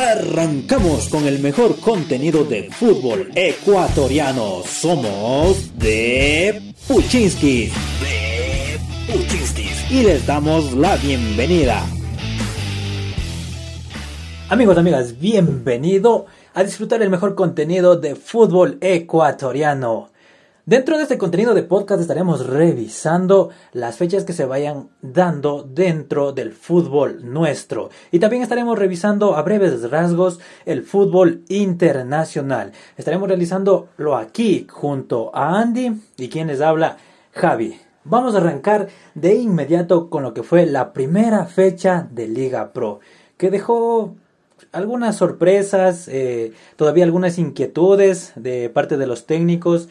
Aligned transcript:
Arrancamos 0.00 1.10
con 1.10 1.26
el 1.26 1.40
mejor 1.40 1.78
contenido 1.78 2.44
de 2.44 2.70
fútbol 2.70 3.30
ecuatoriano. 3.34 4.62
Somos 4.64 5.78
de 5.78 6.72
Puchinskis. 6.88 7.70
De 8.00 9.12
Puchinskis. 9.12 9.90
Y 9.90 10.02
les 10.02 10.26
damos 10.26 10.72
la 10.72 10.96
bienvenida. 10.96 11.84
Amigos, 14.48 14.78
amigas, 14.78 15.20
bienvenido 15.20 16.24
a 16.54 16.64
disfrutar 16.64 17.02
el 17.02 17.10
mejor 17.10 17.34
contenido 17.34 17.96
de 17.96 18.14
fútbol 18.14 18.78
ecuatoriano. 18.80 20.09
Dentro 20.70 20.96
de 20.96 21.02
este 21.02 21.18
contenido 21.18 21.52
de 21.52 21.64
podcast 21.64 22.00
estaremos 22.00 22.46
revisando 22.46 23.50
las 23.72 23.96
fechas 23.96 24.22
que 24.22 24.32
se 24.32 24.44
vayan 24.44 24.90
dando 25.02 25.64
dentro 25.64 26.30
del 26.30 26.52
fútbol 26.52 27.28
nuestro. 27.28 27.90
Y 28.12 28.20
también 28.20 28.44
estaremos 28.44 28.78
revisando 28.78 29.34
a 29.34 29.42
breves 29.42 29.90
rasgos 29.90 30.38
el 30.66 30.84
fútbol 30.84 31.42
internacional. 31.48 32.70
Estaremos 32.96 33.26
realizándolo 33.26 34.14
aquí 34.16 34.68
junto 34.70 35.34
a 35.34 35.58
Andy 35.60 36.02
y 36.16 36.28
quien 36.28 36.46
les 36.46 36.60
habla 36.60 36.98
Javi. 37.32 37.76
Vamos 38.04 38.36
a 38.36 38.38
arrancar 38.38 38.86
de 39.16 39.34
inmediato 39.34 40.08
con 40.08 40.22
lo 40.22 40.34
que 40.34 40.44
fue 40.44 40.66
la 40.66 40.92
primera 40.92 41.46
fecha 41.46 42.06
de 42.12 42.28
Liga 42.28 42.72
Pro, 42.72 43.00
que 43.36 43.50
dejó 43.50 44.14
algunas 44.70 45.16
sorpresas, 45.16 46.06
eh, 46.06 46.52
todavía 46.76 47.02
algunas 47.02 47.38
inquietudes 47.38 48.30
de 48.36 48.70
parte 48.70 48.96
de 48.96 49.08
los 49.08 49.26
técnicos 49.26 49.88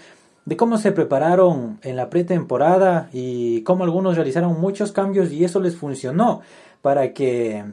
de 0.50 0.58
cómo 0.58 0.80
se 0.80 0.92
prepararon 0.92 1.78
en 1.84 1.96
la 1.96 2.10
pretemporada 2.10 3.08
y 3.14 3.62
cómo 3.62 3.84
algunos 3.84 4.16
realizaron 4.16 4.60
muchos 4.60 4.92
cambios 4.92 5.32
y 5.32 5.46
eso 5.46 5.60
les 5.60 5.76
funcionó 5.76 6.42
para 6.82 7.14
que 7.14 7.64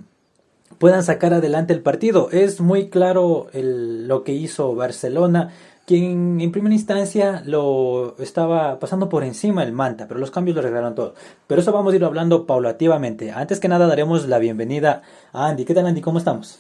puedan 0.77 1.03
sacar 1.03 1.33
adelante 1.33 1.73
el 1.73 1.81
partido. 1.81 2.29
Es 2.31 2.61
muy 2.61 2.91
claro 2.91 3.47
lo 3.55 4.25
que 4.25 4.35
hizo 4.35 4.75
Barcelona, 4.75 5.55
quien 5.87 6.39
en 6.39 6.53
primera 6.53 6.75
instancia 6.75 7.43
lo 7.47 8.15
estaba 8.19 8.79
pasando 8.79 9.09
por 9.09 9.25
encima 9.25 9.63
el 9.63 9.73
Manta, 9.73 10.07
pero 10.07 10.21
los 10.21 10.31
cambios 10.31 10.55
lo 10.55 10.61
arreglaron 10.61 10.95
todo. 10.95 11.15
Pero 11.47 11.63
eso 11.63 11.73
vamos 11.73 11.95
a 11.95 11.97
ir 11.97 12.05
hablando 12.05 12.45
paulativamente. 12.45 13.33
Antes 13.33 13.59
que 13.59 13.69
nada 13.69 13.87
daremos 13.87 14.29
la 14.29 14.39
bienvenida 14.39 15.01
a 15.33 15.49
Andy. 15.49 15.65
¿Qué 15.65 15.73
tal 15.73 15.87
Andy? 15.87 16.03
¿Cómo 16.03 16.19
estamos? 16.19 16.59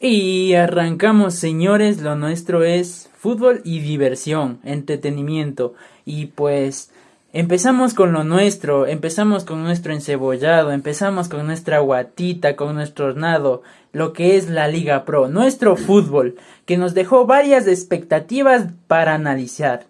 Y 0.00 0.54
arrancamos, 0.54 1.34
señores, 1.34 2.02
lo 2.02 2.16
nuestro 2.16 2.64
es 2.64 3.11
fútbol 3.22 3.60
y 3.62 3.78
diversión, 3.78 4.58
entretenimiento. 4.64 5.74
Y 6.04 6.26
pues 6.26 6.90
empezamos 7.32 7.94
con 7.94 8.12
lo 8.12 8.24
nuestro, 8.24 8.88
empezamos 8.88 9.44
con 9.44 9.62
nuestro 9.62 9.92
encebollado, 9.92 10.72
empezamos 10.72 11.28
con 11.28 11.46
nuestra 11.46 11.78
guatita, 11.78 12.56
con 12.56 12.74
nuestro 12.74 13.06
hornado, 13.06 13.62
lo 13.92 14.12
que 14.12 14.36
es 14.36 14.50
la 14.50 14.66
Liga 14.66 15.04
Pro, 15.04 15.28
nuestro 15.28 15.76
fútbol, 15.76 16.34
que 16.66 16.76
nos 16.76 16.94
dejó 16.94 17.24
varias 17.24 17.68
expectativas 17.68 18.66
para 18.88 19.14
analizar. 19.14 19.84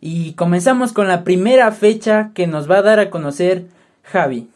Y 0.00 0.34
comenzamos 0.34 0.92
con 0.92 1.08
la 1.08 1.24
primera 1.24 1.72
fecha 1.72 2.30
que 2.32 2.46
nos 2.46 2.70
va 2.70 2.78
a 2.78 2.82
dar 2.82 3.00
a 3.00 3.10
conocer 3.10 3.64
Javi. 4.04 4.48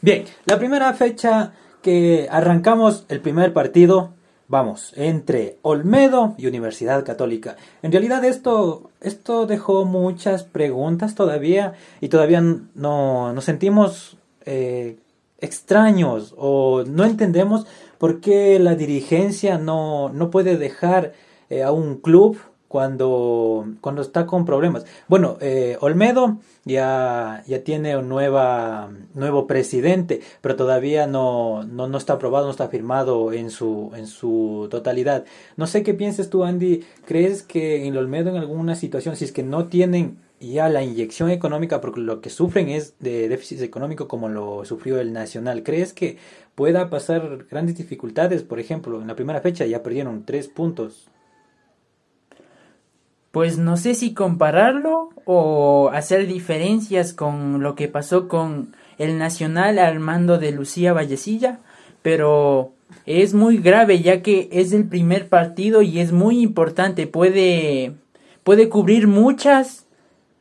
Bien, 0.00 0.24
la 0.46 0.58
primera 0.58 0.94
fecha 0.94 1.52
que 1.82 2.28
arrancamos 2.30 3.04
el 3.10 3.20
primer 3.20 3.52
partido 3.52 4.14
Vamos, 4.50 4.94
entre 4.96 5.58
Olmedo 5.60 6.34
y 6.38 6.46
Universidad 6.46 7.04
Católica. 7.04 7.56
En 7.82 7.92
realidad 7.92 8.24
esto, 8.24 8.90
esto 9.02 9.44
dejó 9.44 9.84
muchas 9.84 10.42
preguntas 10.42 11.14
todavía 11.14 11.74
y 12.00 12.08
todavía 12.08 12.40
no 12.74 13.34
nos 13.34 13.44
sentimos 13.44 14.16
eh, 14.46 14.96
extraños 15.38 16.34
o 16.38 16.82
no 16.84 17.04
entendemos 17.04 17.66
por 17.98 18.22
qué 18.22 18.58
la 18.58 18.74
dirigencia 18.74 19.58
no, 19.58 20.08
no 20.08 20.30
puede 20.30 20.56
dejar 20.56 21.12
eh, 21.50 21.62
a 21.62 21.70
un 21.70 21.96
club 21.98 22.38
cuando, 22.68 23.66
cuando 23.80 24.02
está 24.02 24.26
con 24.26 24.44
problemas. 24.44 24.84
Bueno, 25.08 25.38
eh, 25.40 25.76
Olmedo 25.80 26.38
ya, 26.64 27.42
ya 27.46 27.64
tiene 27.64 27.96
un 27.96 28.08
nueva, 28.08 28.90
nuevo 29.14 29.46
presidente, 29.46 30.20
pero 30.42 30.54
todavía 30.54 31.06
no, 31.06 31.64
no, 31.64 31.88
no, 31.88 31.98
está 31.98 32.14
aprobado, 32.14 32.44
no 32.44 32.50
está 32.50 32.68
firmado 32.68 33.32
en 33.32 33.50
su, 33.50 33.90
en 33.96 34.06
su 34.06 34.68
totalidad. 34.70 35.24
No 35.56 35.66
sé 35.66 35.82
qué 35.82 35.94
piensas 35.94 36.28
tú, 36.28 36.44
Andy. 36.44 36.84
¿Crees 37.06 37.42
que 37.42 37.86
en 37.86 37.96
Olmedo 37.96 38.30
en 38.30 38.36
alguna 38.36 38.76
situación, 38.76 39.16
si 39.16 39.24
es 39.24 39.32
que 39.32 39.42
no 39.42 39.66
tienen 39.66 40.18
ya 40.40 40.68
la 40.68 40.84
inyección 40.84 41.30
económica, 41.30 41.80
porque 41.80 42.00
lo 42.00 42.20
que 42.20 42.30
sufren 42.30 42.68
es 42.68 42.94
de 43.00 43.28
déficit 43.28 43.62
económico 43.62 44.06
como 44.06 44.28
lo 44.28 44.64
sufrió 44.64 45.00
el 45.00 45.12
Nacional, 45.12 45.62
¿crees 45.64 45.92
que 45.92 46.18
pueda 46.54 46.90
pasar 46.90 47.46
grandes 47.50 47.76
dificultades? 47.76 48.44
Por 48.44 48.60
ejemplo, 48.60 49.00
en 49.00 49.08
la 49.08 49.16
primera 49.16 49.40
fecha 49.40 49.66
ya 49.66 49.82
perdieron 49.82 50.24
tres 50.24 50.46
puntos 50.46 51.08
pues 53.38 53.56
no 53.56 53.76
sé 53.76 53.94
si 53.94 54.14
compararlo 54.14 55.10
o 55.24 55.90
hacer 55.92 56.26
diferencias 56.26 57.12
con 57.12 57.62
lo 57.62 57.76
que 57.76 57.86
pasó 57.86 58.26
con 58.26 58.74
el 58.98 59.16
Nacional 59.16 59.78
al 59.78 60.00
mando 60.00 60.38
de 60.38 60.50
Lucía 60.50 60.92
Vallecilla, 60.92 61.60
pero 62.02 62.72
es 63.06 63.34
muy 63.34 63.58
grave 63.58 64.02
ya 64.02 64.22
que 64.22 64.48
es 64.50 64.72
el 64.72 64.88
primer 64.88 65.28
partido 65.28 65.82
y 65.82 66.00
es 66.00 66.10
muy 66.10 66.42
importante, 66.42 67.06
puede 67.06 67.92
puede 68.42 68.68
cubrir 68.68 69.06
muchas 69.06 69.86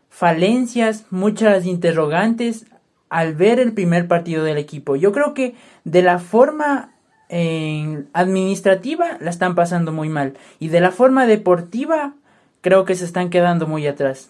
falencias, 0.09 1.06
muchas 1.12 1.68
interrogantes 1.68 2.66
al 3.09 3.35
ver 3.35 3.59
el 3.59 3.74
primer 3.74 4.08
partido 4.08 4.44
del 4.44 4.58
equipo. 4.58 4.96
Yo 4.96 5.12
creo 5.12 5.35
que 5.35 5.53
de 5.84 6.02
la 6.02 6.18
forma 6.18 6.96
eh, 7.29 8.06
administrativa 8.14 9.19
la 9.19 9.29
están 9.29 9.53
pasando 9.53 9.91
muy 9.91 10.09
mal 10.09 10.34
y 10.58 10.69
de 10.69 10.81
la 10.81 10.90
forma 10.90 11.28
deportiva 11.28 12.16
creo 12.62 12.85
que 12.85 12.95
se 12.95 13.06
están 13.06 13.29
quedando 13.29 13.68
muy 13.68 13.88
atrás. 13.88 14.29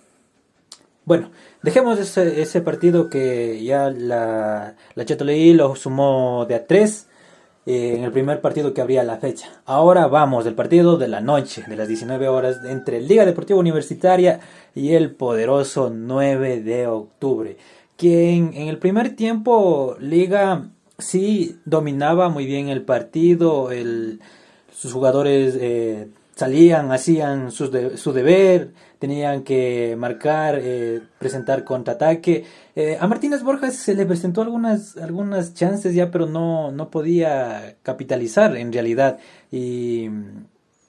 Bueno, 1.05 1.31
dejemos 1.63 1.99
ese, 1.99 2.41
ese 2.41 2.61
partido 2.61 3.09
que 3.09 3.63
ya 3.63 3.89
la, 3.89 4.75
la 4.95 5.05
Chatoleí 5.05 5.53
lo 5.53 5.75
sumó 5.75 6.45
de 6.47 6.55
a 6.55 6.67
tres 6.67 7.07
eh, 7.67 7.95
en 7.97 8.05
el 8.05 8.13
primer 8.13 8.39
partido 8.39 8.73
que 8.73 8.79
abría 8.79 9.03
la 9.03 9.17
fecha. 9.17 9.49
Ahora 9.65 10.07
vamos 10.07 10.45
del 10.45 10.55
partido 10.55 10.97
de 10.97 11.09
la 11.09 11.19
noche, 11.19 11.65
de 11.67 11.75
las 11.75 11.89
19 11.89 12.29
horas, 12.29 12.59
entre 12.63 13.01
Liga 13.01 13.25
Deportiva 13.25 13.59
Universitaria 13.59 14.39
y 14.73 14.93
el 14.93 15.11
poderoso 15.11 15.89
9 15.93 16.61
de 16.61 16.87
octubre. 16.87 17.57
Quien 17.97 18.53
en 18.53 18.69
el 18.69 18.77
primer 18.77 19.17
tiempo 19.17 19.97
Liga 19.99 20.69
sí 20.97 21.59
dominaba 21.65 22.29
muy 22.29 22.45
bien 22.45 22.69
el 22.69 22.83
partido, 22.83 23.71
el, 23.71 24.21
sus 24.73 24.93
jugadores 24.93 25.57
eh, 25.59 26.07
salían, 26.37 26.91
hacían 26.91 27.51
su 27.51 28.13
deber, 28.13 28.71
tenían 28.99 29.43
que 29.43 29.95
marcar, 29.97 30.59
eh, 30.61 31.01
presentar 31.17 31.63
contraataque. 31.63 32.45
Eh, 32.75 32.95
a 32.99 33.07
Martínez 33.07 33.41
Borjas 33.41 33.75
se 33.75 33.95
le 33.95 34.05
presentó 34.05 34.43
algunas, 34.43 34.97
algunas 34.97 35.55
chances 35.55 35.95
ya, 35.95 36.11
pero 36.11 36.27
no, 36.27 36.71
no 36.71 36.91
podía 36.91 37.77
capitalizar 37.81 38.55
en 38.55 38.71
realidad. 38.71 39.17
Y 39.51 40.09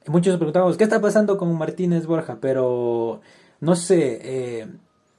muchos 0.06 0.34
se 0.34 0.38
preguntaban, 0.38 0.76
¿qué 0.76 0.84
está 0.84 1.00
pasando 1.00 1.38
con 1.38 1.56
Martínez 1.56 2.04
Borja? 2.04 2.36
Pero 2.42 3.22
no 3.60 3.74
sé, 3.74 4.20
eh, 4.22 4.66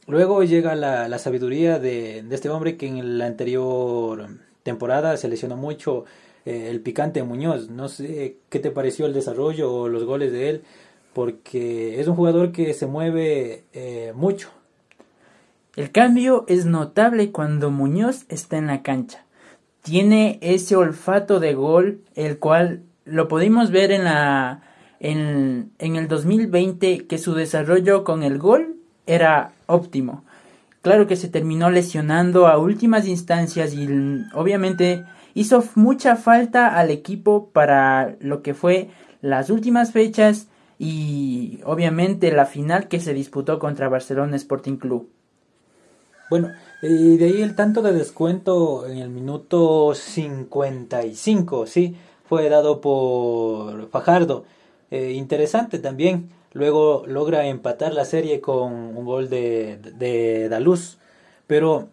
luego 0.06 0.44
llega 0.44 0.76
la, 0.76 1.08
la 1.08 1.18
sabiduría 1.18 1.80
de, 1.80 2.22
de 2.22 2.36
este 2.36 2.50
hombre 2.50 2.78
que 2.78 2.86
en 2.86 3.18
la 3.18 3.26
anterior 3.26 4.28
temporada 4.62 5.18
se 5.18 5.28
lesionó 5.28 5.58
mucho 5.58 6.06
eh, 6.50 6.72
el 6.72 6.82
picante 6.82 7.22
Muñoz. 7.22 7.70
No 7.70 7.90
sé 7.90 8.38
qué 8.50 8.58
te 8.58 8.72
pareció 8.72 9.06
el 9.06 9.14
desarrollo 9.14 9.72
o 9.72 9.88
los 9.88 10.04
goles 10.04 10.32
de 10.32 10.50
él, 10.50 10.64
porque 11.14 12.00
es 12.00 12.08
un 12.08 12.16
jugador 12.16 12.52
que 12.52 12.74
se 12.74 12.88
mueve 12.88 13.66
eh, 13.74 14.14
mucho. 14.16 14.50
El 15.76 15.92
cambio 15.92 16.46
es 16.48 16.66
notable 16.66 17.32
cuando 17.32 17.70
Muñoz 17.70 18.26
está 18.30 18.58
en 18.58 18.66
la 18.66 18.82
cancha. 18.82 19.26
Tiene 19.84 20.40
ese 20.42 20.76
olfato 20.76 21.40
de 21.40 21.54
gol, 21.54 22.02
el 22.16 22.40
cual 22.40 22.82
lo 23.06 23.28
pudimos 23.28 23.70
ver 23.70 23.92
en 23.92 24.04
la 24.06 24.64
en, 25.00 25.72
en 25.78 25.98
el 25.98 26.08
2020 26.08 27.06
que 27.06 27.18
su 27.20 27.36
desarrollo 27.36 28.04
con 28.04 28.24
el 28.24 28.40
gol 28.40 28.76
era 29.06 29.54
óptimo. 29.68 30.24
Claro 30.82 31.06
que 31.06 31.16
se 31.16 31.30
terminó 31.30 31.70
lesionando 31.70 32.48
a 32.48 32.58
últimas 32.58 33.08
instancias 33.08 33.76
y 33.76 33.88
obviamente 34.34 35.06
hizo 35.40 35.64
mucha 35.76 36.18
falta 36.18 36.78
al 36.78 36.92
equipo 36.92 37.50
para 37.54 38.18
lo 38.20 38.42
que 38.42 38.54
fue 38.54 38.90
las 39.22 39.50
últimas 39.50 39.94
fechas 39.94 40.48
y 40.78 41.62
obviamente 41.64 42.32
la 42.34 42.46
final 42.46 42.90
que 42.90 43.00
se 43.00 43.14
disputó 43.14 43.58
contra 43.58 43.88
Barcelona 43.88 44.36
Sporting 44.36 44.76
Club. 44.76 45.10
Bueno, 46.30 46.52
y 46.82 47.16
de 47.16 47.26
ahí 47.26 47.42
el 47.42 47.56
tanto 47.56 47.82
de 47.82 47.94
descuento 47.94 48.86
en 48.86 48.98
el 48.98 49.10
minuto 49.10 49.96
55, 49.96 51.66
sí, 51.68 51.96
fue 52.26 52.50
dado 52.50 52.82
por 52.82 53.90
Fajardo. 53.90 54.44
Eh, 54.92 55.14
interesante 55.14 55.80
también. 55.80 56.30
Luego 56.52 57.06
logra 57.08 57.48
empatar 57.48 57.94
la 57.94 58.04
serie 58.04 58.42
con 58.42 58.74
un 58.74 59.06
gol 59.06 59.30
de, 59.30 59.78
de 59.78 60.50
Daluz. 60.50 60.98
Pero 61.48 61.90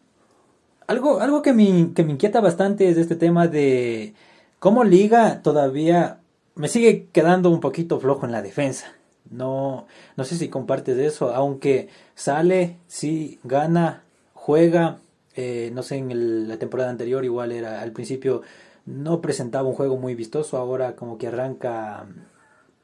algo, 0.86 1.20
algo 1.20 1.42
que, 1.42 1.52
me, 1.52 1.92
que 1.94 2.04
me 2.04 2.12
inquieta 2.12 2.40
bastante 2.40 2.88
es 2.88 2.96
este 2.96 3.16
tema 3.16 3.48
de 3.48 4.14
cómo 4.58 4.84
Liga 4.84 5.42
todavía 5.42 6.20
me 6.54 6.68
sigue 6.68 7.06
quedando 7.12 7.50
un 7.50 7.60
poquito 7.60 8.00
flojo 8.00 8.26
en 8.26 8.32
la 8.32 8.42
defensa. 8.42 8.92
No, 9.30 9.86
no 10.16 10.24
sé 10.24 10.36
si 10.36 10.48
compartes 10.48 10.96
eso, 10.98 11.34
aunque 11.34 11.88
sale, 12.14 12.76
sí, 12.86 13.40
gana, 13.44 14.04
juega. 14.34 14.98
Eh, 15.34 15.70
no 15.74 15.82
sé, 15.82 15.96
en 15.96 16.48
la 16.48 16.58
temporada 16.58 16.90
anterior 16.90 17.24
igual 17.24 17.52
era 17.52 17.82
al 17.82 17.92
principio 17.92 18.42
no 18.86 19.20
presentaba 19.20 19.68
un 19.68 19.74
juego 19.74 19.96
muy 19.96 20.14
vistoso, 20.14 20.56
ahora 20.56 20.94
como 20.96 21.18
que 21.18 21.26
arranca 21.26 22.06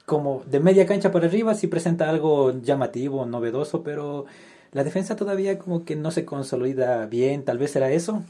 como 0.04 0.42
de 0.46 0.60
media 0.60 0.84
cancha 0.84 1.12
para 1.12 1.26
arriba, 1.26 1.54
sí 1.54 1.68
presenta 1.68 2.10
algo 2.10 2.60
llamativo, 2.60 3.24
novedoso, 3.24 3.82
pero 3.82 4.26
la 4.72 4.84
defensa 4.84 5.16
todavía 5.16 5.58
como 5.58 5.84
que 5.84 5.96
no 5.96 6.10
se 6.10 6.24
consolida 6.24 7.06
bien, 7.06 7.44
tal 7.44 7.58
vez 7.58 7.76
era 7.76 7.90
eso. 7.92 8.22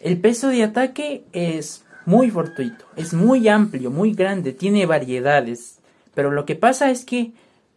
El 0.00 0.20
peso 0.20 0.48
de 0.48 0.62
ataque 0.62 1.24
es 1.32 1.84
muy 2.04 2.30
fortuito, 2.30 2.84
es 2.96 3.14
muy 3.14 3.48
amplio, 3.48 3.90
muy 3.90 4.12
grande, 4.12 4.52
tiene 4.52 4.84
variedades, 4.84 5.78
pero 6.14 6.30
lo 6.30 6.44
que 6.44 6.54
pasa 6.54 6.90
es 6.90 7.04
que 7.04 7.32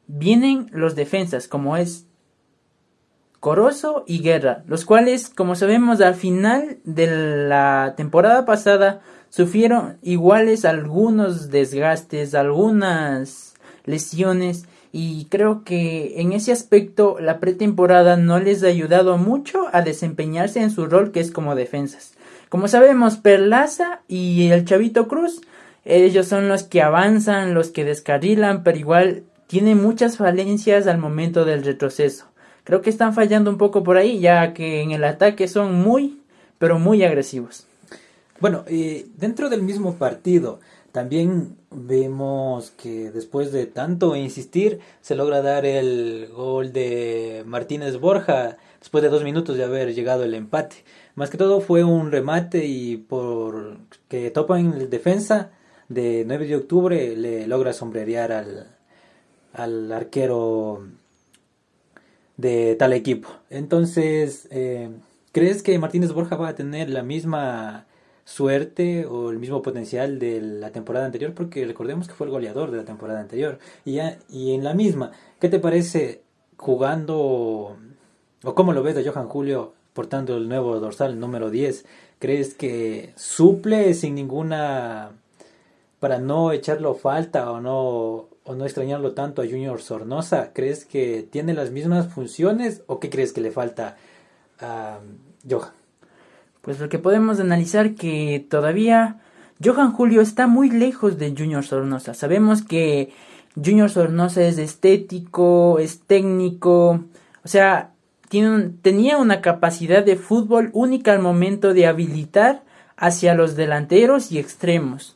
vienen 0.07 0.67
los 0.71 0.95
defensas, 0.95 1.47
como 1.47 1.77
es 1.77 2.05
Corozo 3.39 4.03
y 4.05 4.21
Guerra, 4.21 4.63
los 4.67 4.83
cuales, 4.83 5.29
como 5.29 5.55
sabemos, 5.55 6.01
al 6.01 6.15
final 6.15 6.79
de 6.83 7.47
la 7.47 7.93
temporada 7.95 8.45
pasada 8.45 9.01
sufrieron 9.29 9.97
iguales 10.01 10.65
algunos 10.65 11.49
desgastes, 11.49 12.33
algunas 12.33 13.53
lesiones 13.85 14.65
y 14.91 15.25
creo 15.25 15.63
que 15.63 16.21
en 16.21 16.33
ese 16.33 16.51
aspecto 16.51 17.17
la 17.19 17.39
pretemporada 17.39 18.17
no 18.17 18.39
les 18.39 18.63
ha 18.63 18.67
ayudado 18.67 19.17
mucho 19.17 19.65
a 19.73 19.81
desempeñarse 19.81 20.61
en 20.61 20.71
su 20.71 20.85
rol 20.85 21.11
que 21.11 21.19
es 21.19 21.31
como 21.31 21.55
defensas. 21.55 22.13
Como 22.49 22.67
sabemos, 22.67 23.17
Perlaza 23.17 24.01
y 24.07 24.49
el 24.49 24.65
Chavito 24.65 25.07
Cruz, 25.07 25.41
ellos 25.83 26.27
son 26.27 26.47
los 26.47 26.63
que 26.63 26.81
avanzan, 26.81 27.53
los 27.53 27.69
que 27.69 27.85
descarrilan, 27.85 28.63
pero 28.63 28.77
igual 28.77 29.23
tienen 29.47 29.81
muchas 29.81 30.17
falencias 30.17 30.87
al 30.87 30.97
momento 30.97 31.45
del 31.45 31.63
retroceso. 31.63 32.25
Creo 32.63 32.81
que 32.81 32.89
están 32.89 33.13
fallando 33.13 33.49
un 33.49 33.57
poco 33.57 33.83
por 33.83 33.97
ahí, 33.97 34.19
ya 34.19 34.53
que 34.53 34.81
en 34.81 34.91
el 34.91 35.03
ataque 35.03 35.47
son 35.47 35.75
muy, 35.75 36.19
pero 36.57 36.79
muy 36.79 37.03
agresivos. 37.03 37.65
Bueno, 38.39 38.65
dentro 39.15 39.49
del 39.49 39.63
mismo 39.63 39.95
partido, 39.95 40.59
también 40.97 41.55
vemos 41.69 42.71
que 42.71 43.11
después 43.11 43.51
de 43.51 43.67
tanto 43.67 44.15
insistir, 44.15 44.79
se 44.99 45.13
logra 45.13 45.43
dar 45.43 45.63
el 45.63 46.27
gol 46.35 46.73
de 46.73 47.43
Martínez 47.45 47.99
Borja, 47.99 48.57
después 48.79 49.03
de 49.03 49.09
dos 49.09 49.23
minutos 49.23 49.57
de 49.57 49.63
haber 49.63 49.93
llegado 49.93 50.23
el 50.23 50.33
empate. 50.33 50.77
Más 51.13 51.29
que 51.29 51.37
todo 51.37 51.61
fue 51.61 51.83
un 51.83 52.11
remate 52.11 52.65
y 52.65 52.97
por 52.97 53.77
que 54.07 54.31
topa 54.31 54.59
en 54.59 54.89
defensa 54.89 55.51
de 55.87 56.23
9 56.25 56.47
de 56.47 56.55
octubre 56.55 57.15
le 57.15 57.45
logra 57.45 57.73
sombrerear 57.73 58.31
al, 58.31 58.75
al 59.53 59.91
arquero 59.91 60.81
de 62.37 62.73
tal 62.73 62.93
equipo. 62.93 63.29
Entonces, 63.51 64.47
eh, 64.49 64.89
¿crees 65.31 65.61
que 65.61 65.77
Martínez 65.77 66.11
Borja 66.11 66.37
va 66.37 66.47
a 66.47 66.55
tener 66.55 66.89
la 66.89 67.03
misma 67.03 67.85
suerte 68.27 69.05
o 69.05 69.31
el 69.31 69.39
mismo 69.39 69.61
potencial 69.61 70.19
de 70.19 70.41
la 70.41 70.71
temporada 70.71 71.05
anterior? 71.05 71.33
Porque 71.33 71.65
recordemos 71.65 72.09
que 72.09 72.13
fue 72.13 72.27
el 72.27 72.31
goleador 72.31 72.71
de 72.71 72.77
la 72.77 72.83
temporada 72.83 73.21
anterior. 73.21 73.57
Y, 73.85 73.93
ya, 73.93 74.19
y 74.29 74.53
en 74.53 74.65
la 74.65 74.73
misma, 74.73 75.13
¿qué 75.39 75.47
te 75.47 75.59
parece 75.59 76.21
jugando 76.57 77.77
o 78.43 78.55
cómo 78.55 78.73
lo 78.73 78.83
ves 78.83 78.95
de 78.95 79.09
Johan 79.09 79.29
Julio 79.29 79.73
portando 79.93 80.35
el 80.35 80.49
nuevo 80.49 80.77
dorsal 80.81 81.17
número 81.19 81.49
10? 81.49 81.85
¿Crees 82.19 82.53
que 82.53 83.13
suple 83.15 83.93
sin 83.93 84.15
ninguna 84.15 85.11
para 86.01 86.19
no 86.19 86.51
echarlo 86.51 86.95
falta 86.95 87.49
o 87.49 87.61
no 87.61 88.27
o 88.43 88.55
no 88.55 88.65
extrañarlo 88.65 89.13
tanto 89.13 89.41
a 89.41 89.45
Junior 89.45 89.81
Sornosa? 89.81 90.51
¿Crees 90.51 90.83
que 90.83 91.23
tiene 91.23 91.53
las 91.53 91.71
mismas 91.71 92.07
funciones 92.07 92.83
o 92.87 92.99
qué 92.99 93.09
crees 93.09 93.31
que 93.31 93.41
le 93.41 93.51
falta 93.51 93.95
a 94.59 94.99
Johan? 95.49 95.86
Pues 96.67 96.81
lo 96.81 96.89
que 96.89 96.99
podemos 96.99 97.39
analizar 97.39 97.95
que 97.95 98.45
todavía 98.49 99.21
Johan 99.63 99.93
Julio 99.93 100.19
está 100.19 100.47
muy 100.47 100.69
lejos 100.69 101.17
de 101.17 101.33
Junior 101.33 101.63
Sornosa. 101.63 102.13
Sabemos 102.13 102.61
que 102.61 103.13
Junior 103.55 103.89
Sornosa 103.89 104.41
es 104.41 104.57
estético, 104.57 105.79
es 105.79 106.01
técnico, 106.01 107.05
o 107.45 107.47
sea, 107.47 107.91
tenía 108.81 109.15
una 109.15 109.39
capacidad 109.39 110.03
de 110.03 110.17
fútbol 110.17 110.69
única 110.73 111.13
al 111.13 111.19
momento 111.19 111.73
de 111.73 111.87
habilitar 111.87 112.63
hacia 112.97 113.33
los 113.33 113.55
delanteros 113.55 114.33
y 114.33 114.37
extremos. 114.37 115.15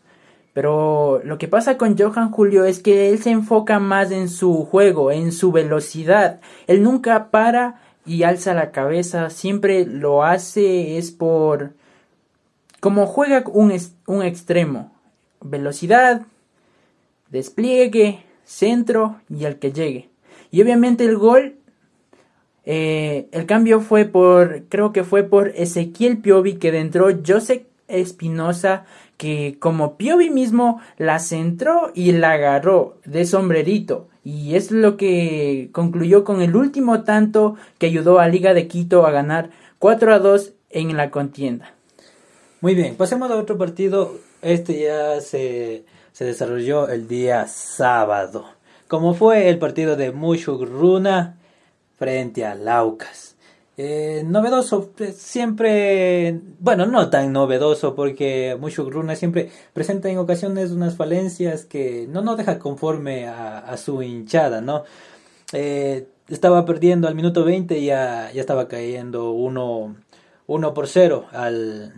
Pero 0.53 1.19
lo 1.25 1.37
que 1.37 1.49
pasa 1.49 1.77
con 1.77 1.97
Johan 1.97 2.31
Julio 2.31 2.63
es 2.63 2.79
que 2.79 3.09
él 3.09 3.21
se 3.21 3.31
enfoca 3.31 3.77
más 3.79 4.11
en 4.11 4.29
su 4.29 4.63
juego, 4.63 5.11
en 5.11 5.33
su 5.33 5.51
velocidad. 5.51 6.39
Él 6.67 6.81
nunca 6.81 7.29
para 7.29 7.81
y 8.05 8.23
alza 8.23 8.53
la 8.53 8.71
cabeza, 8.71 9.29
siempre 9.29 9.85
lo 9.85 10.23
hace 10.23 10.97
es 10.97 11.11
por 11.11 11.73
como 12.79 13.05
juega 13.05 13.43
un, 13.47 13.73
un 14.07 14.23
extremo. 14.23 14.91
Velocidad, 15.39 16.23
despliegue, 17.29 18.23
centro 18.43 19.21
y 19.29 19.45
el 19.45 19.59
que 19.59 19.71
llegue. 19.71 20.09
Y 20.49 20.61
obviamente 20.61 21.05
el 21.05 21.17
gol, 21.17 21.55
eh, 22.65 23.27
el 23.31 23.45
cambio 23.45 23.81
fue 23.81 24.05
por, 24.05 24.63
creo 24.67 24.91
que 24.91 25.03
fue 25.03 25.23
por 25.23 25.49
Ezequiel 25.49 26.17
Piovi 26.17 26.55
que 26.55 26.77
entró 26.77 27.07
Joseph 27.25 27.63
Espinosa 27.87 28.85
que 29.17 29.57
como 29.59 29.97
Piovi 29.97 30.29
mismo 30.31 30.81
la 30.97 31.19
centró 31.19 31.91
y 31.93 32.11
la 32.11 32.31
agarró 32.31 32.97
de 33.05 33.25
sombrerito. 33.25 34.09
Y 34.23 34.55
es 34.55 34.71
lo 34.71 34.97
que 34.97 35.69
concluyó 35.71 36.23
con 36.23 36.41
el 36.41 36.55
último 36.55 37.03
tanto 37.03 37.55
que 37.77 37.87
ayudó 37.87 38.19
a 38.19 38.27
Liga 38.27 38.53
de 38.53 38.67
Quito 38.67 39.05
a 39.05 39.11
ganar 39.11 39.49
4 39.79 40.13
a 40.13 40.19
2 40.19 40.53
en 40.69 40.95
la 40.95 41.09
contienda. 41.09 41.73
Muy 42.61 42.75
bien, 42.75 42.95
pasemos 42.95 43.31
a 43.31 43.35
otro 43.35 43.57
partido. 43.57 44.19
Este 44.41 44.79
ya 44.79 45.19
se, 45.21 45.85
se 46.11 46.25
desarrolló 46.25 46.87
el 46.89 47.07
día 47.07 47.47
sábado. 47.47 48.45
Como 48.87 49.13
fue 49.15 49.49
el 49.49 49.57
partido 49.57 49.95
de 49.95 50.11
Mushuk 50.11 50.61
Runa 50.63 51.37
frente 51.97 52.45
a 52.45 52.55
Laucas. 52.55 53.30
Eh, 53.83 54.21
novedoso, 54.27 54.91
pues, 54.95 55.17
siempre, 55.17 56.39
bueno, 56.59 56.85
no 56.85 57.09
tan 57.09 57.33
novedoso 57.33 57.95
porque 57.95 58.55
Mushu 58.59 58.87
Runa 58.91 59.15
siempre 59.15 59.49
presenta 59.73 60.07
en 60.07 60.19
ocasiones 60.19 60.69
unas 60.69 60.95
falencias 60.95 61.65
que 61.65 62.05
no 62.07 62.21
nos 62.21 62.37
deja 62.37 62.59
conforme 62.59 63.27
a, 63.27 63.75
su 63.77 64.03
hinchada, 64.03 64.61
¿no? 64.61 64.83
Eh, 65.51 66.05
estaba 66.29 66.63
perdiendo 66.63 67.07
al 67.07 67.15
minuto 67.15 67.43
20 67.43 67.79
y 67.79 67.87
ya, 67.87 68.31
ya 68.31 68.41
estaba 68.41 68.67
cayendo 68.67 69.31
1 69.31 69.95
uno, 70.45 70.73
por 70.75 70.87
0 70.87 71.25
al, 71.31 71.95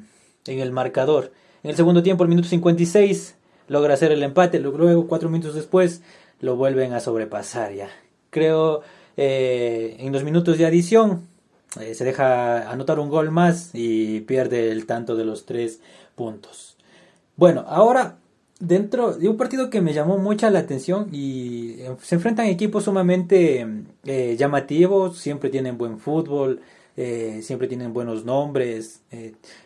en 0.48 0.60
el 0.60 0.72
marcador. 0.72 1.34
En 1.63 1.72
el 1.72 1.75
segundo 1.75 2.01
tiempo, 2.01 2.24
el 2.24 2.29
minuto 2.29 2.48
56, 2.48 3.36
logra 3.67 3.96
hacer 3.96 4.13
el 4.13 4.24
empate, 4.24 4.60
luego 4.60 5.07
cuatro 5.07 5.27
minutos 5.27 5.53
después 5.53 6.01
lo 6.39 6.55
vuelven 6.55 6.93
a 6.93 7.01
sobrepasar 7.01 7.74
ya. 7.74 7.89
Creo 8.29 8.84
eh, 9.17 9.98
en 10.00 10.13
los 10.13 10.24
minutos 10.24 10.57
de 10.57 10.65
adición 10.65 11.32
eh, 11.80 11.96
se 11.96 12.03
deja 12.03 12.70
anotar 12.70 13.00
un 13.00 13.10
gol 13.10 13.32
más 13.32 13.72
y 13.74 14.22
pierde 14.22 14.72
el 14.72 14.86
tanto 14.86 15.15
de 15.15 15.25
los 15.25 15.46
tres 15.46 15.80
puntos. 16.15 16.77
Bueno, 17.36 17.65
ahora 17.68 18.18
dentro 18.60 19.13
de 19.13 19.27
un 19.27 19.38
partido 19.38 19.70
que 19.70 19.82
me 19.82 19.94
llamó 19.94 20.18
mucha 20.18 20.50
la 20.50 20.60
atención 20.60 21.10
y 21.12 21.82
eh, 21.82 21.96
se 22.01 22.15
enfrentan 22.15 22.46
equipos 22.46 22.84
sumamente 22.84 23.68
eh, 24.06 24.36
llamativos, 24.38 25.18
siempre 25.18 25.50
tienen 25.50 25.77
buen 25.77 26.00
fútbol, 26.00 26.62
siempre 27.42 27.68
tienen 27.68 27.92
buenos 27.92 28.24
nombres, 28.24 29.01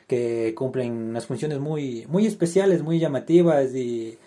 que 0.08 0.54
cumplen 0.56 0.94
unas 0.94 1.26
funciones 1.26 1.60
muy, 1.60 2.06
muy 2.08 2.26
especiales, 2.26 2.84
muy 2.84 3.00
llamativas 3.00 3.76
y 3.76 4.18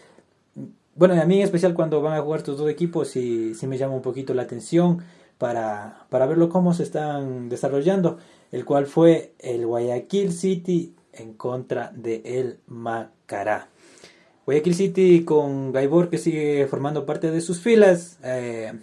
bueno, 0.96 1.18
a 1.18 1.24
mí 1.24 1.38
en 1.38 1.44
especial 1.44 1.72
cuando 1.72 2.02
van 2.02 2.12
a 2.12 2.20
jugar 2.20 2.40
estos 2.40 2.58
dos 2.58 2.68
equipos 2.68 3.16
y 3.16 3.54
sí 3.54 3.66
me 3.66 3.78
llama 3.78 3.94
un 3.94 4.02
poquito 4.02 4.34
la 4.34 4.42
atención 4.42 5.02
para, 5.40 6.04
para 6.10 6.26
verlo 6.26 6.50
cómo 6.50 6.74
se 6.74 6.82
están 6.82 7.48
desarrollando, 7.48 8.18
el 8.52 8.66
cual 8.66 8.86
fue 8.86 9.32
el 9.38 9.64
Guayaquil 9.66 10.34
City 10.34 10.94
en 11.14 11.32
contra 11.32 11.90
de 11.96 12.20
el 12.26 12.58
Macará. 12.66 13.68
Guayaquil 14.44 14.74
City 14.74 15.24
con 15.24 15.72
Gaibor 15.72 16.10
que 16.10 16.18
sigue 16.18 16.66
formando 16.66 17.06
parte 17.06 17.30
de 17.30 17.40
sus 17.40 17.58
filas, 17.60 18.18
eh, 18.22 18.74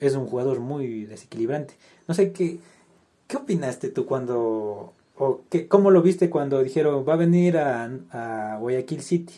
es 0.00 0.16
un 0.16 0.26
jugador 0.26 0.58
muy 0.58 1.04
desequilibrante. 1.04 1.74
No 2.08 2.14
sé 2.14 2.32
qué, 2.32 2.58
qué 3.28 3.36
opinaste 3.36 3.88
tú 3.88 4.04
cuando, 4.04 4.94
o 5.16 5.42
qué, 5.50 5.68
cómo 5.68 5.92
lo 5.92 6.02
viste 6.02 6.30
cuando 6.30 6.64
dijeron 6.64 7.04
va 7.08 7.12
a 7.12 7.16
venir 7.16 7.58
a, 7.58 7.88
a 8.10 8.58
Guayaquil 8.58 9.02
City. 9.02 9.34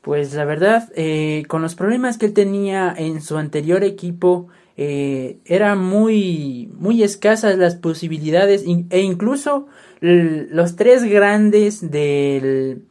Pues 0.00 0.34
la 0.34 0.44
verdad, 0.44 0.90
eh, 0.96 1.44
con 1.46 1.62
los 1.62 1.76
problemas 1.76 2.18
que 2.18 2.26
él 2.26 2.32
tenía 2.34 2.92
en 2.98 3.22
su 3.22 3.36
anterior 3.36 3.84
equipo, 3.84 4.48
eh, 4.76 5.38
eran 5.44 5.78
muy, 5.78 6.70
muy 6.78 7.02
escasas 7.02 7.58
las 7.58 7.74
posibilidades 7.74 8.64
e 8.90 9.00
incluso 9.00 9.66
los 10.00 10.76
tres 10.76 11.04
grandes 11.04 11.90
del, 11.90 12.82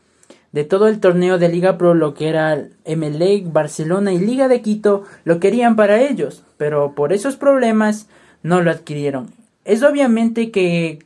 de 0.52 0.64
todo 0.64 0.88
el 0.88 1.00
torneo 1.00 1.38
de 1.38 1.50
Liga 1.50 1.78
Pro, 1.78 1.94
lo 1.94 2.14
que 2.14 2.30
era 2.30 2.68
MLE, 2.86 3.44
Barcelona 3.46 4.14
y 4.14 4.20
Liga 4.20 4.48
de 4.48 4.62
Quito, 4.62 5.04
lo 5.24 5.40
querían 5.40 5.76
para 5.76 6.02
ellos, 6.02 6.44
pero 6.58 6.94
por 6.96 7.14
esos 7.14 7.36
problemas 7.36 8.08
no 8.44 8.62
lo 8.62 8.72
adquirieron. 8.72 9.32
Es 9.66 9.84
obviamente 9.84 10.52
que 10.52 11.00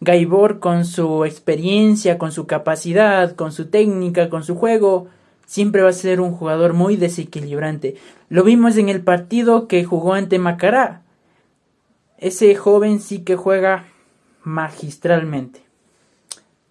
Gaibor 0.00 0.58
con 0.58 0.84
su 0.84 1.24
experiencia, 1.24 2.18
con 2.18 2.32
su 2.32 2.46
capacidad, 2.46 3.34
con 3.34 3.52
su 3.52 3.66
técnica, 3.66 4.28
con 4.28 4.44
su 4.44 4.54
juego, 4.56 5.08
siempre 5.46 5.82
va 5.82 5.88
a 5.88 5.94
ser 5.94 6.20
un 6.20 6.32
jugador 6.32 6.74
muy 6.74 6.96
desequilibrante. 6.96 7.96
Lo 8.28 8.42
vimos 8.44 8.76
en 8.76 8.88
el 8.88 9.00
partido 9.00 9.68
que 9.68 9.84
jugó 9.84 10.12
ante 10.12 10.38
Macará. 10.38 11.02
Ese 12.18 12.54
joven 12.56 13.00
sí 13.00 13.20
que 13.20 13.36
juega 13.36 13.86
magistralmente. 14.42 15.60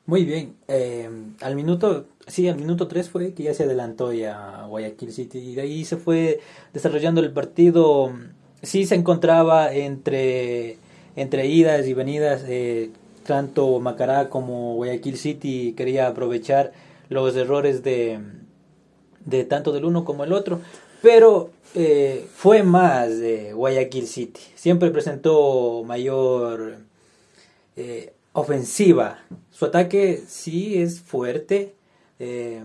Muy 0.06 0.26
bien. 0.26 0.56
Eh, 0.68 1.10
al 1.42 1.56
minuto, 1.56 2.06
sí, 2.28 2.48
al 2.48 2.58
minuto 2.58 2.88
3 2.88 3.10
fue 3.10 3.34
que 3.34 3.44
ya 3.44 3.54
se 3.54 3.64
adelantó 3.64 4.14
ya 4.14 4.66
Guayaquil 4.68 5.12
City 5.12 5.40
y 5.40 5.56
de 5.56 5.62
ahí 5.62 5.86
se 5.86 5.98
fue 5.98 6.42
desarrollando 6.74 7.22
el 7.22 7.32
partido. 7.32 8.14
Sí 8.62 8.86
se 8.86 8.96
encontraba 8.96 9.74
entre, 9.74 10.78
entre 11.16 11.48
idas 11.48 11.88
y 11.88 11.94
venidas. 11.94 12.44
Eh, 12.48 12.92
tanto 13.26 13.80
Macará 13.80 14.30
como 14.30 14.76
Guayaquil 14.76 15.18
City 15.18 15.74
quería 15.76 16.08
aprovechar 16.08 16.74
los 17.10 17.36
errores 17.36 17.84
de, 17.84 18.20
de 19.26 19.44
tanto 19.44 19.72
del 19.72 19.86
uno 19.86 20.06
como 20.06 20.24
el 20.24 20.34
otro, 20.34 20.62
pero 21.02 21.50
eh, 21.74 22.28
fue 22.34 22.64
más 22.64 23.20
de 23.20 23.54
Guayaquil 23.54 24.08
City. 24.08 24.40
Siempre 24.56 24.92
presentó 24.92 25.84
mayor 25.84 26.78
eh, 27.76 28.14
ofensiva. 28.34 29.20
Su 29.52 29.66
ataque 29.66 30.24
sí 30.28 30.82
es 30.82 31.02
fuerte. 31.02 31.74
Eh, 32.20 32.64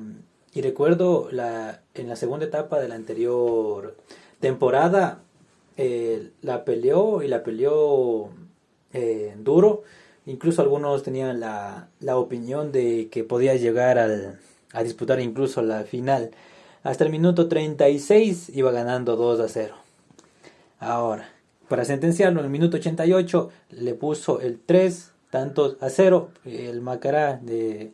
y 0.52 0.62
recuerdo 0.62 1.28
la, 1.30 1.80
en 1.94 2.08
la 2.08 2.16
segunda 2.16 2.46
etapa 2.46 2.80
de 2.80 2.88
la 2.88 2.94
anterior 2.94 3.96
temporada, 4.40 5.22
la 6.42 6.64
peleó 6.64 7.22
y 7.22 7.28
la 7.28 7.42
peleó 7.42 8.30
duro. 9.38 9.82
Incluso 10.26 10.60
algunos 10.60 11.02
tenían 11.02 11.40
la, 11.40 11.88
la 12.00 12.16
opinión 12.16 12.72
de 12.72 13.08
que 13.10 13.24
podía 13.24 13.54
llegar 13.54 13.98
al, 13.98 14.40
a 14.72 14.82
disputar 14.82 15.20
incluso 15.20 15.62
la 15.62 15.84
final. 15.84 16.30
Hasta 16.82 17.04
el 17.04 17.10
minuto 17.10 17.48
36 17.48 18.50
iba 18.54 18.70
ganando 18.72 19.16
2 19.16 19.40
a 19.40 19.48
0. 19.48 19.74
Ahora, 20.78 21.28
para 21.68 21.84
sentenciarlo, 21.84 22.40
en 22.40 22.46
el 22.46 22.50
minuto 22.50 22.78
88 22.78 23.50
le 23.70 23.94
puso 23.94 24.40
el 24.40 24.58
3 24.64 25.12
tantos 25.30 25.76
a 25.80 25.90
0. 25.90 26.30
El 26.46 26.80
Macará, 26.80 27.36
de, 27.36 27.92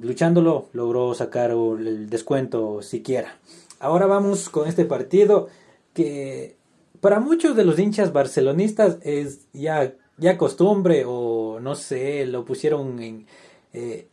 luchándolo, 0.00 0.68
logró 0.72 1.12
sacar 1.14 1.50
el 1.50 2.08
descuento 2.08 2.82
siquiera. 2.82 3.36
Ahora 3.80 4.06
vamos 4.06 4.48
con 4.48 4.68
este 4.68 4.84
partido 4.84 5.48
que 5.92 6.56
para 7.00 7.18
muchos 7.18 7.56
de 7.56 7.64
los 7.64 7.78
hinchas 7.78 8.12
barcelonistas 8.12 8.98
es 9.02 9.48
ya, 9.52 9.94
ya 10.18 10.38
costumbre 10.38 11.04
o 11.06 11.58
no 11.60 11.74
sé, 11.74 12.26
lo 12.26 12.44
pusieron 12.44 13.02
en, 13.02 13.26
eh, 13.72 14.06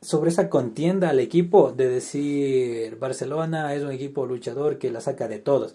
sobre 0.00 0.30
esa 0.30 0.48
contienda 0.48 1.10
al 1.10 1.20
equipo 1.20 1.72
de 1.72 1.88
decir 1.88 2.96
Barcelona 2.98 3.74
es 3.74 3.82
un 3.82 3.90
equipo 3.90 4.26
luchador 4.26 4.78
que 4.78 4.90
la 4.90 5.00
saca 5.00 5.28
de 5.28 5.38
todos. 5.38 5.74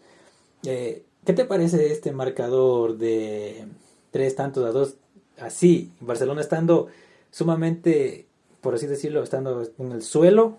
Eh, 0.66 1.04
¿Qué 1.26 1.34
te 1.34 1.46
parece 1.46 1.92
este 1.92 2.12
marcador 2.12 2.98
de 2.98 3.66
tres 4.12 4.36
tantos 4.36 4.66
a 4.66 4.72
dos? 4.72 4.96
Así, 5.40 5.92
Barcelona 6.00 6.42
estando 6.42 6.88
sumamente, 7.32 8.28
por 8.62 8.76
así 8.76 8.88
decirlo, 8.88 9.24
estando 9.24 9.64
en 9.78 9.92
el 9.92 10.04
suelo 10.04 10.58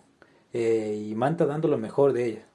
eh, 0.52 1.06
y 1.08 1.14
Manta 1.14 1.46
dando 1.46 1.68
lo 1.68 1.78
mejor 1.78 2.12
de 2.12 2.26
ella. 2.26 2.46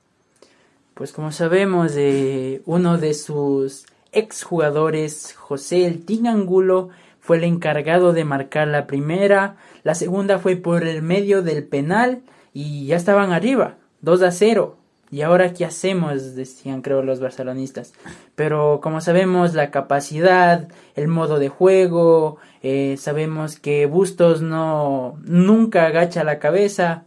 Pues 0.93 1.11
como 1.11 1.31
sabemos, 1.31 1.93
de 1.93 2.61
uno 2.65 2.97
de 2.97 3.13
sus 3.13 3.85
exjugadores, 4.11 5.33
José 5.33 5.85
El 5.85 6.05
Tingangulo, 6.05 6.89
fue 7.19 7.37
el 7.37 7.43
encargado 7.43 8.13
de 8.13 8.25
marcar 8.25 8.67
la 8.67 8.87
primera, 8.87 9.57
la 9.83 9.95
segunda 9.95 10.39
fue 10.39 10.55
por 10.55 10.83
el 10.83 11.01
medio 11.01 11.41
del 11.41 11.63
penal 11.63 12.21
y 12.53 12.85
ya 12.87 12.95
estaban 12.95 13.31
arriba, 13.31 13.75
2 14.01 14.21
a 14.23 14.31
0. 14.31 14.75
¿Y 15.11 15.21
ahora 15.21 15.53
qué 15.53 15.65
hacemos? 15.65 16.35
decían 16.35 16.81
creo 16.81 17.01
los 17.01 17.19
barcelonistas. 17.19 17.93
Pero 18.35 18.79
como 18.81 19.01
sabemos 19.01 19.55
la 19.55 19.71
capacidad, 19.71 20.67
el 20.95 21.07
modo 21.07 21.39
de 21.39 21.49
juego, 21.49 22.37
eh, 22.61 22.95
sabemos 22.97 23.59
que 23.59 23.87
Bustos 23.87 24.41
no 24.41 25.17
nunca 25.23 25.87
agacha 25.87 26.23
la 26.23 26.37
cabeza. 26.37 27.05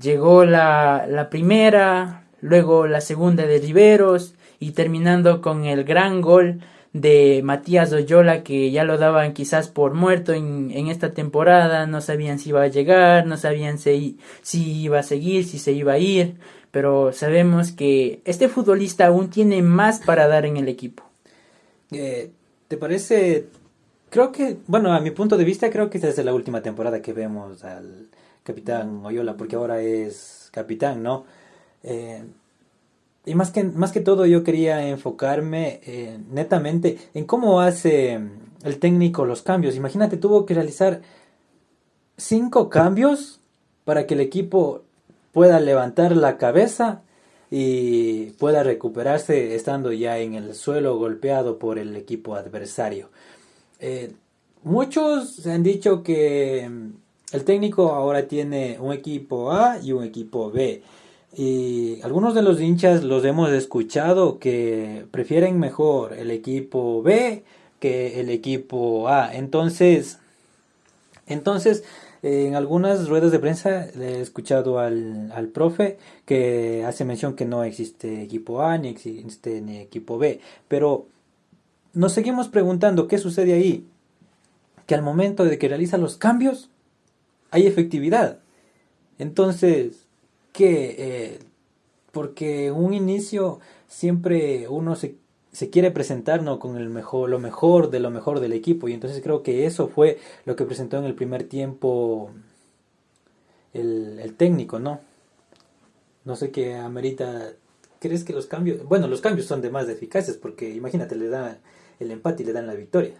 Llegó 0.00 0.46
la, 0.46 1.06
la 1.08 1.28
primera, 1.28 2.24
luego 2.40 2.86
la 2.86 3.02
segunda 3.02 3.46
de 3.46 3.58
Riveros 3.58 4.34
y 4.58 4.70
terminando 4.72 5.42
con 5.42 5.66
el 5.66 5.84
gran 5.84 6.22
gol 6.22 6.60
de 6.92 7.40
Matías 7.44 7.92
Oyola 7.92 8.42
que 8.42 8.70
ya 8.70 8.84
lo 8.84 8.98
daban 8.98 9.32
quizás 9.32 9.68
por 9.68 9.94
muerto 9.94 10.32
en, 10.32 10.70
en, 10.72 10.88
esta 10.88 11.12
temporada, 11.12 11.86
no 11.86 12.00
sabían 12.00 12.38
si 12.38 12.50
iba 12.50 12.62
a 12.62 12.68
llegar, 12.68 13.26
no 13.26 13.36
sabían 13.36 13.78
si, 13.78 14.18
si 14.42 14.82
iba 14.82 14.98
a 14.98 15.02
seguir, 15.04 15.44
si 15.44 15.58
se 15.58 15.72
iba 15.72 15.92
a 15.92 15.98
ir, 15.98 16.36
pero 16.70 17.12
sabemos 17.12 17.72
que 17.72 18.20
este 18.24 18.48
futbolista 18.48 19.06
aún 19.06 19.30
tiene 19.30 19.62
más 19.62 20.00
para 20.00 20.26
dar 20.26 20.46
en 20.46 20.56
el 20.56 20.68
equipo. 20.68 21.04
Eh, 21.92 22.30
¿Te 22.68 22.76
parece? 22.76 23.48
Creo 24.10 24.32
que, 24.32 24.58
bueno, 24.66 24.92
a 24.92 25.00
mi 25.00 25.10
punto 25.12 25.36
de 25.36 25.44
vista, 25.44 25.70
creo 25.70 25.90
que 25.90 25.98
esta 25.98 26.08
es 26.08 26.24
la 26.24 26.34
última 26.34 26.62
temporada 26.62 27.00
que 27.02 27.12
vemos 27.12 27.64
al 27.64 28.08
capitán 28.42 29.04
Oyola, 29.04 29.36
porque 29.36 29.56
ahora 29.56 29.80
es 29.80 30.48
capitán, 30.52 31.02
¿no? 31.02 31.24
Eh, 31.82 32.24
y 33.24 33.34
más 33.34 33.50
que, 33.50 33.64
más 33.64 33.92
que 33.92 34.00
todo 34.00 34.26
yo 34.26 34.44
quería 34.44 34.88
enfocarme 34.88 35.80
eh, 35.84 36.18
netamente 36.30 36.98
en 37.14 37.24
cómo 37.24 37.60
hace 37.60 38.18
el 38.62 38.78
técnico 38.78 39.24
los 39.24 39.42
cambios. 39.42 39.76
Imagínate, 39.76 40.16
tuvo 40.16 40.46
que 40.46 40.54
realizar 40.54 41.02
cinco 42.16 42.68
cambios 42.68 43.40
para 43.84 44.06
que 44.06 44.14
el 44.14 44.20
equipo 44.20 44.82
pueda 45.32 45.60
levantar 45.60 46.16
la 46.16 46.38
cabeza 46.38 47.02
y 47.50 48.26
pueda 48.32 48.62
recuperarse 48.62 49.54
estando 49.54 49.92
ya 49.92 50.18
en 50.18 50.34
el 50.34 50.54
suelo 50.54 50.96
golpeado 50.98 51.58
por 51.58 51.78
el 51.78 51.96
equipo 51.96 52.36
adversario. 52.36 53.10
Eh, 53.80 54.12
muchos 54.62 55.46
han 55.46 55.62
dicho 55.62 56.02
que 56.02 56.64
el 57.32 57.44
técnico 57.44 57.92
ahora 57.92 58.28
tiene 58.28 58.78
un 58.80 58.92
equipo 58.92 59.52
A 59.52 59.78
y 59.82 59.92
un 59.92 60.04
equipo 60.04 60.50
B. 60.50 60.82
Y 61.36 62.00
algunos 62.02 62.34
de 62.34 62.42
los 62.42 62.60
hinchas 62.60 63.04
los 63.04 63.24
hemos 63.24 63.50
escuchado 63.50 64.38
que 64.38 65.06
prefieren 65.10 65.58
mejor 65.58 66.12
el 66.12 66.30
equipo 66.30 67.02
B 67.02 67.44
que 67.78 68.20
el 68.20 68.30
equipo 68.30 69.08
A. 69.08 69.34
Entonces, 69.34 70.18
entonces 71.26 71.84
en 72.22 72.54
algunas 72.54 73.08
ruedas 73.08 73.32
de 73.32 73.38
prensa 73.38 73.86
he 73.88 74.20
escuchado 74.20 74.78
al, 74.78 75.32
al 75.32 75.48
profe 75.48 75.96
que 76.26 76.84
hace 76.84 77.06
mención 77.06 77.34
que 77.34 77.46
no 77.46 77.64
existe 77.64 78.22
equipo 78.22 78.60
A 78.60 78.76
ni 78.76 78.88
existe 78.88 79.60
ni 79.62 79.78
equipo 79.78 80.18
B. 80.18 80.40
Pero 80.68 81.06
nos 81.94 82.12
seguimos 82.12 82.48
preguntando 82.48 83.08
qué 83.08 83.18
sucede 83.18 83.54
ahí. 83.54 83.86
Que 84.86 84.94
al 84.94 85.02
momento 85.02 85.44
de 85.44 85.58
que 85.58 85.68
realiza 85.68 85.96
los 85.96 86.16
cambios 86.16 86.68
hay 87.50 87.66
efectividad. 87.66 88.40
Entonces, 89.18 90.06
que 90.52 90.96
eh, 90.98 91.38
porque 92.12 92.70
un 92.70 92.94
inicio 92.94 93.60
siempre 93.88 94.68
uno 94.68 94.96
se, 94.96 95.16
se 95.52 95.70
quiere 95.70 95.90
presentar 95.90 96.44
con 96.58 96.76
el 96.76 96.88
mejor, 96.88 97.30
lo 97.30 97.38
mejor 97.38 97.90
de 97.90 98.00
lo 98.00 98.10
mejor 98.10 98.40
del 98.40 98.52
equipo 98.52 98.88
y 98.88 98.92
entonces 98.92 99.22
creo 99.22 99.42
que 99.42 99.66
eso 99.66 99.88
fue 99.88 100.18
lo 100.44 100.56
que 100.56 100.64
presentó 100.64 100.98
en 100.98 101.04
el 101.04 101.14
primer 101.14 101.44
tiempo 101.44 102.30
el, 103.72 104.18
el 104.20 104.34
técnico, 104.34 104.78
¿no? 104.78 105.00
No 106.24 106.36
sé 106.36 106.50
qué 106.50 106.74
amerita. 106.74 107.52
¿Crees 107.98 108.24
que 108.24 108.32
los 108.32 108.46
cambios, 108.46 108.84
bueno, 108.84 109.08
los 109.08 109.20
cambios 109.20 109.46
son 109.46 109.62
de 109.62 109.70
más 109.70 109.88
eficaces 109.88 110.36
porque 110.36 110.70
imagínate, 110.70 111.16
le 111.16 111.28
da 111.28 111.58
el 111.98 112.10
empate 112.10 112.42
y 112.42 112.46
le 112.46 112.52
dan 112.52 112.66
la 112.66 112.74
victoria? 112.74 113.14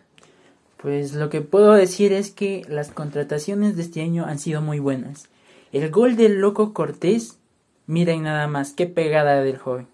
Pues 0.77 1.13
lo 1.13 1.29
que 1.29 1.43
puedo 1.43 1.73
decir 1.75 2.13
es 2.13 2.31
que 2.31 2.63
las 2.69 2.91
contrataciones 2.91 3.77
de 3.77 3.83
este 3.83 4.01
año 4.01 4.25
han 4.25 4.39
sido 4.39 4.63
muy 4.63 4.79
buenas. 4.79 5.30
El 5.73 5.91
gol 5.91 6.17
del 6.17 6.41
loco 6.41 6.73
Cortés, 6.73 7.39
miren 7.87 8.25
nada 8.25 8.47
más, 8.49 8.73
qué 8.73 8.87
pegada 8.87 9.43
del 9.43 9.59
joven. 9.59 9.87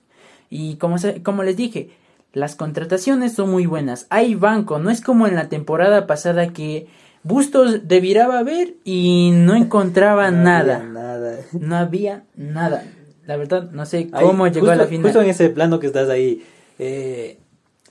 Y 0.48 0.76
como, 0.76 0.96
como 1.22 1.42
les 1.42 1.56
dije, 1.56 1.90
las 2.32 2.54
contrataciones 2.54 3.34
son 3.34 3.50
muy 3.50 3.66
buenas. 3.66 4.06
Hay 4.10 4.34
banco, 4.34 4.78
no 4.78 4.90
es 4.90 5.00
como 5.00 5.26
en 5.26 5.34
la 5.34 5.48
temporada 5.48 6.06
pasada 6.06 6.52
que 6.52 6.86
Bustos 7.22 7.88
debiera 7.88 8.42
ver 8.44 8.74
y 8.84 9.32
no 9.34 9.54
encontraba 9.56 10.30
nada. 10.30 10.84
nada. 10.84 11.40
No 11.52 11.76
había 11.76 12.24
nada. 12.36 12.84
La 13.26 13.36
verdad, 13.36 13.70
no 13.72 13.84
sé 13.84 14.08
cómo 14.10 14.46
llegó 14.46 14.70
a 14.70 14.76
la 14.76 14.86
final. 14.86 15.02
Justo 15.06 15.22
en 15.22 15.30
ese 15.30 15.50
plano 15.50 15.80
que 15.80 15.88
estás 15.88 16.08
ahí. 16.08 16.44
Eh, 16.78 17.38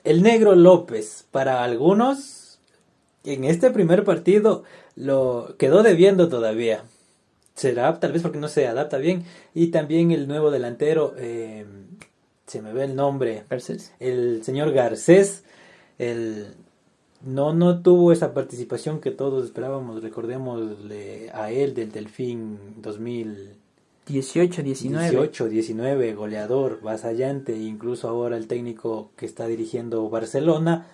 el 0.05 0.23
negro 0.23 0.55
López, 0.55 1.25
para 1.31 1.63
algunos, 1.65 2.59
en 3.25 3.43
este 3.43 3.71
primer 3.71 4.05
partido, 4.05 4.63
lo 4.95 5.55
quedó 5.57 5.83
debiendo 5.83 6.29
todavía 6.29 6.83
será 7.55 7.99
tal 7.99 8.11
vez 8.11 8.21
porque 8.21 8.37
no 8.37 8.47
se 8.47 8.67
adapta 8.67 8.97
bien. 8.97 9.23
Y 9.53 9.67
también 9.67 10.11
el 10.11 10.27
nuevo 10.27 10.51
delantero, 10.51 11.15
eh, 11.17 11.65
se 12.45 12.61
me 12.61 12.73
ve 12.73 12.83
el 12.83 12.95
nombre, 12.95 13.43
Garcés. 13.49 13.93
el 13.99 14.43
señor 14.43 14.71
Garcés, 14.71 15.43
el, 15.97 16.53
no, 17.23 17.53
no 17.53 17.81
tuvo 17.81 18.11
esa 18.11 18.33
participación 18.33 18.99
que 18.99 19.11
todos 19.11 19.45
esperábamos, 19.45 20.03
recordémosle 20.03 21.31
a 21.33 21.51
él 21.51 21.73
del 21.73 21.91
Delfín 21.91 22.59
18, 24.05 24.61
19. 24.61 25.05
2018, 25.07 25.49
19, 25.49 26.13
goleador, 26.13 26.81
vasallante, 26.81 27.57
incluso 27.57 28.07
ahora 28.07 28.37
el 28.37 28.47
técnico 28.47 29.09
que 29.15 29.25
está 29.25 29.47
dirigiendo 29.47 30.07
Barcelona 30.09 30.85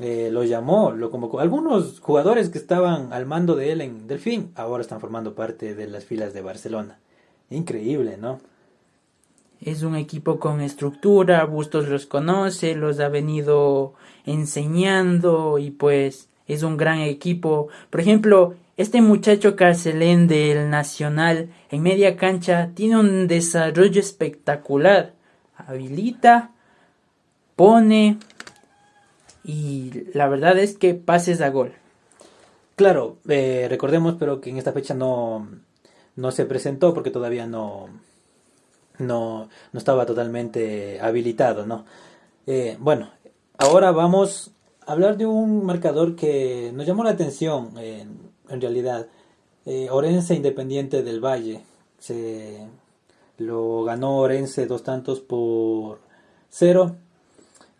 eh, 0.00 0.30
lo 0.32 0.44
llamó, 0.44 0.92
lo 0.92 1.10
convocó. 1.10 1.40
Algunos 1.40 2.00
jugadores 2.00 2.48
que 2.48 2.58
estaban 2.58 3.12
al 3.12 3.26
mando 3.26 3.54
de 3.54 3.72
él 3.72 3.82
en 3.82 4.06
Delfín 4.06 4.50
ahora 4.54 4.80
están 4.80 4.98
formando 4.98 5.34
parte 5.34 5.74
de 5.74 5.86
las 5.88 6.06
filas 6.06 6.32
de 6.32 6.40
Barcelona. 6.40 6.98
Increíble, 7.50 8.16
¿no? 8.16 8.40
Es 9.60 9.82
un 9.82 9.96
equipo 9.96 10.38
con 10.38 10.62
estructura, 10.62 11.44
Bustos 11.44 11.86
los 11.88 12.06
conoce, 12.06 12.74
los 12.74 12.98
ha 12.98 13.10
venido 13.10 13.92
enseñando 14.24 15.58
y 15.58 15.70
pues 15.70 16.30
es 16.46 16.62
un 16.62 16.78
gran 16.78 17.00
equipo. 17.00 17.68
Por 17.90 18.00
ejemplo, 18.00 18.54
este 18.78 19.02
muchacho 19.02 19.54
Carcelén 19.54 20.28
del 20.28 20.70
Nacional 20.70 21.50
en 21.70 21.82
media 21.82 22.16
cancha 22.16 22.70
tiene 22.74 22.98
un 22.98 23.26
desarrollo 23.26 24.00
espectacular. 24.00 25.12
Habilita, 25.54 26.52
pone 27.54 28.16
y 29.44 30.04
la 30.14 30.28
verdad 30.28 30.58
es 30.58 30.76
que 30.76 30.94
pases 30.94 31.40
a 31.40 31.50
gol. 31.50 31.72
Claro, 32.76 33.18
eh, 33.28 33.66
recordemos 33.68 34.16
pero 34.18 34.40
que 34.40 34.50
en 34.50 34.58
esta 34.58 34.72
fecha 34.72 34.94
no, 34.94 35.48
no 36.16 36.30
se 36.30 36.46
presentó 36.46 36.94
porque 36.94 37.10
todavía 37.10 37.46
no, 37.46 37.88
no, 38.98 39.48
no 39.72 39.78
estaba 39.78 40.06
totalmente 40.06 41.00
habilitado, 41.00 41.66
¿no? 41.66 41.84
Eh, 42.46 42.76
bueno, 42.80 43.10
ahora 43.58 43.90
vamos 43.92 44.52
a 44.86 44.92
hablar 44.92 45.16
de 45.16 45.26
un 45.26 45.64
marcador 45.64 46.16
que 46.16 46.72
nos 46.74 46.86
llamó 46.86 47.04
la 47.04 47.10
atención 47.10 47.74
en 47.76 48.60
realidad. 48.60 49.06
Eh, 49.66 49.88
Orense 49.90 50.34
Independiente 50.34 51.02
del 51.02 51.20
Valle. 51.24 51.62
Se 51.98 52.66
lo 53.38 53.84
ganó 53.84 54.18
Orense 54.18 54.66
dos 54.66 54.82
tantos 54.82 55.20
por 55.20 56.00
cero. 56.48 56.96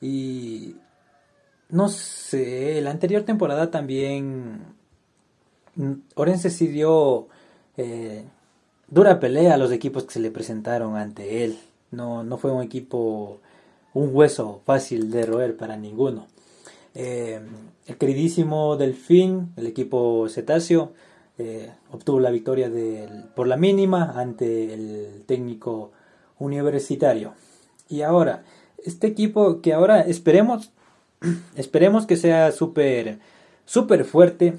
Y 0.00 0.76
no 1.70 1.88
sé, 1.88 2.80
la 2.82 2.90
anterior 2.90 3.22
temporada 3.24 3.70
también 3.70 4.60
mm, 5.76 5.92
Orense 6.14 6.50
sí 6.50 6.66
dio 6.66 7.28
eh, 7.76 8.24
dura 8.88 9.20
pelea 9.20 9.54
a 9.54 9.58
los 9.58 9.72
equipos 9.72 10.04
que 10.04 10.12
se 10.14 10.20
le 10.20 10.30
presentaron 10.30 10.96
ante 10.96 11.44
él. 11.44 11.58
No, 11.90 12.22
no 12.22 12.38
fue 12.38 12.52
un 12.52 12.62
equipo, 12.62 13.40
un 13.94 14.10
hueso 14.14 14.60
fácil 14.64 15.10
de 15.10 15.26
roer 15.26 15.56
para 15.56 15.76
ninguno. 15.76 16.26
Eh, 16.94 17.40
el 17.86 17.96
queridísimo 17.96 18.76
Delfín, 18.76 19.52
el 19.56 19.66
equipo 19.66 20.28
cetáceo, 20.28 20.92
eh, 21.38 21.72
obtuvo 21.92 22.20
la 22.20 22.30
victoria 22.30 22.68
del- 22.70 23.24
por 23.34 23.46
la 23.48 23.56
mínima 23.56 24.12
ante 24.20 24.74
el 24.74 25.24
técnico 25.26 25.90
universitario. 26.38 27.32
Y 27.88 28.02
ahora, 28.02 28.44
este 28.84 29.06
equipo 29.08 29.60
que 29.60 29.72
ahora 29.72 30.00
esperemos, 30.02 30.70
esperemos 31.56 32.06
que 32.06 32.16
sea 32.16 32.52
súper, 32.52 33.18
súper 33.64 34.04
fuerte, 34.04 34.56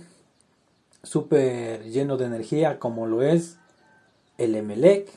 súper 1.03 1.83
lleno 1.85 2.17
de 2.17 2.25
energía 2.25 2.79
como 2.79 3.07
lo 3.07 3.23
es 3.23 3.57
el 4.37 4.55
Emelec, 4.55 5.09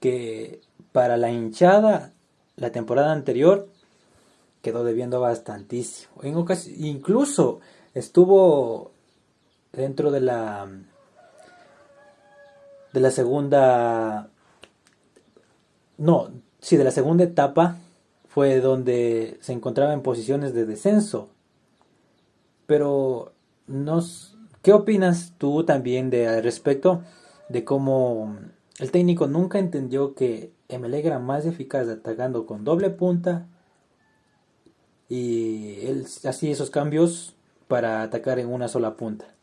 que 0.00 0.60
para 0.92 1.16
la 1.16 1.30
hinchada 1.30 2.12
la 2.56 2.72
temporada 2.72 3.12
anterior 3.12 3.68
quedó 4.62 4.84
debiendo 4.84 5.20
bastantísimo. 5.20 6.22
En 6.22 6.34
ocasi- 6.34 6.74
incluso 6.78 7.60
estuvo 7.94 8.90
dentro 9.72 10.10
de 10.10 10.20
la 10.20 10.68
de 12.92 13.00
la 13.00 13.10
segunda 13.10 14.30
no, 15.98 16.30
sí, 16.60 16.76
de 16.76 16.84
la 16.84 16.90
segunda 16.90 17.24
etapa 17.24 17.76
fue 18.38 18.60
donde 18.60 19.36
se 19.40 19.52
encontraba 19.52 19.92
en 19.92 20.00
posiciones 20.00 20.54
de 20.54 20.64
descenso. 20.64 21.28
Pero 22.66 23.32
nos 23.66 24.36
¿qué 24.62 24.72
opinas 24.72 25.34
tú 25.38 25.64
también 25.64 26.08
de 26.08 26.28
al 26.28 26.44
respecto 26.44 27.02
de 27.48 27.64
cómo 27.64 28.38
el 28.78 28.92
técnico 28.92 29.26
nunca 29.26 29.58
entendió 29.58 30.14
que 30.14 30.52
Emelec 30.68 31.06
era 31.06 31.18
más 31.18 31.46
eficaz 31.46 31.88
atacando 31.88 32.46
con 32.46 32.62
doble 32.62 32.90
punta 32.90 33.48
y 35.08 35.80
él 35.86 36.06
hacía 36.24 36.52
esos 36.52 36.70
cambios 36.70 37.34
para 37.66 38.02
atacar 38.02 38.38
en 38.38 38.52
una 38.52 38.68
sola 38.68 38.96
punta. 38.96 39.34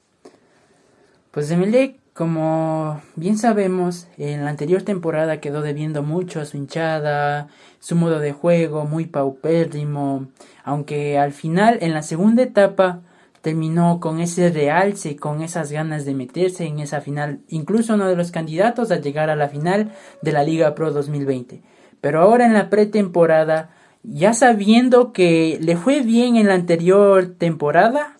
Pues 1.31 1.51
Emelec, 1.51 1.99
como 2.15 3.01
bien 3.17 3.37
sabemos, 3.37 4.07
en 4.17 4.45
la 4.45 4.49
anterior 4.49 4.83
temporada 4.83 5.41
quedó 5.41 5.61
debiendo 5.61 6.01
mucho 6.01 6.39
a 6.39 6.45
su 6.45 6.55
hinchada, 6.55 7.49
su 7.81 7.97
modo 7.97 8.19
de 8.19 8.31
juego 8.31 8.85
muy 8.85 9.05
paupérrimo, 9.05 10.27
aunque 10.63 11.19
al 11.19 11.33
final, 11.33 11.77
en 11.81 11.93
la 11.93 12.03
segunda 12.03 12.41
etapa, 12.43 13.01
terminó 13.41 13.99
con 13.99 14.21
ese 14.21 14.49
realce 14.49 15.17
con 15.17 15.41
esas 15.41 15.73
ganas 15.73 16.05
de 16.05 16.13
meterse 16.13 16.65
en 16.65 16.79
esa 16.79 17.01
final, 17.01 17.41
incluso 17.49 17.95
uno 17.95 18.07
de 18.07 18.15
los 18.15 18.31
candidatos 18.31 18.91
a 18.91 19.01
llegar 19.01 19.29
a 19.29 19.35
la 19.35 19.49
final 19.49 19.91
de 20.21 20.31
la 20.31 20.43
Liga 20.43 20.73
Pro 20.73 20.91
2020. 20.91 21.63
Pero 21.99 22.21
ahora 22.21 22.45
en 22.45 22.53
la 22.53 22.69
pretemporada, 22.69 23.71
ya 24.03 24.33
sabiendo 24.33 25.11
que 25.11 25.57
le 25.61 25.75
fue 25.75 25.99
bien 25.99 26.37
en 26.37 26.47
la 26.47 26.53
anterior 26.53 27.35
temporada, 27.37 28.15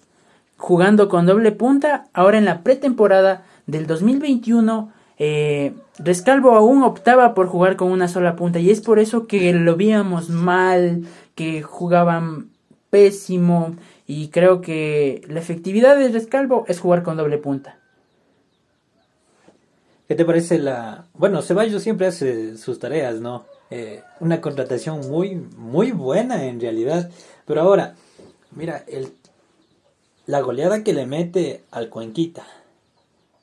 jugando 0.57 1.09
con 1.09 1.25
doble 1.25 1.51
punta. 1.51 2.07
Ahora 2.13 2.37
en 2.37 2.45
la 2.45 2.61
pretemporada 2.61 3.45
del 3.67 3.87
2021, 3.87 4.91
eh, 5.17 5.73
Rescalvo 5.97 6.51
aún 6.51 6.83
optaba 6.83 7.33
por 7.33 7.47
jugar 7.47 7.77
con 7.77 7.91
una 7.91 8.07
sola 8.07 8.35
punta 8.35 8.59
y 8.59 8.69
es 8.69 8.81
por 8.81 8.99
eso 8.99 9.27
que 9.27 9.53
lo 9.53 9.75
veíamos 9.77 10.29
mal, 10.29 11.03
que 11.35 11.61
jugaban 11.61 12.49
pésimo 12.89 13.75
y 14.07 14.27
creo 14.27 14.61
que 14.61 15.21
la 15.27 15.39
efectividad 15.39 15.97
de 15.97 16.09
Rescalvo 16.09 16.65
es 16.67 16.79
jugar 16.79 17.03
con 17.03 17.17
doble 17.17 17.37
punta. 17.37 17.79
¿Qué 20.07 20.15
te 20.15 20.25
parece 20.25 20.59
la... 20.59 21.05
Bueno, 21.13 21.41
Ceballos 21.41 21.81
siempre 21.81 22.07
hace 22.07 22.57
sus 22.57 22.77
tareas, 22.77 23.21
¿no? 23.21 23.45
Eh, 23.71 24.03
una 24.19 24.39
contratación 24.39 25.09
muy, 25.09 25.35
muy 25.35 25.91
buena 25.91 26.45
en 26.45 26.61
realidad. 26.61 27.09
Pero 27.47 27.61
ahora, 27.61 27.95
mira, 28.51 28.83
el, 28.87 29.13
la 30.27 30.41
goleada 30.41 30.83
que 30.83 30.93
le 30.93 31.07
mete 31.07 31.63
al 31.71 31.89
Cuenquita, 31.89 32.45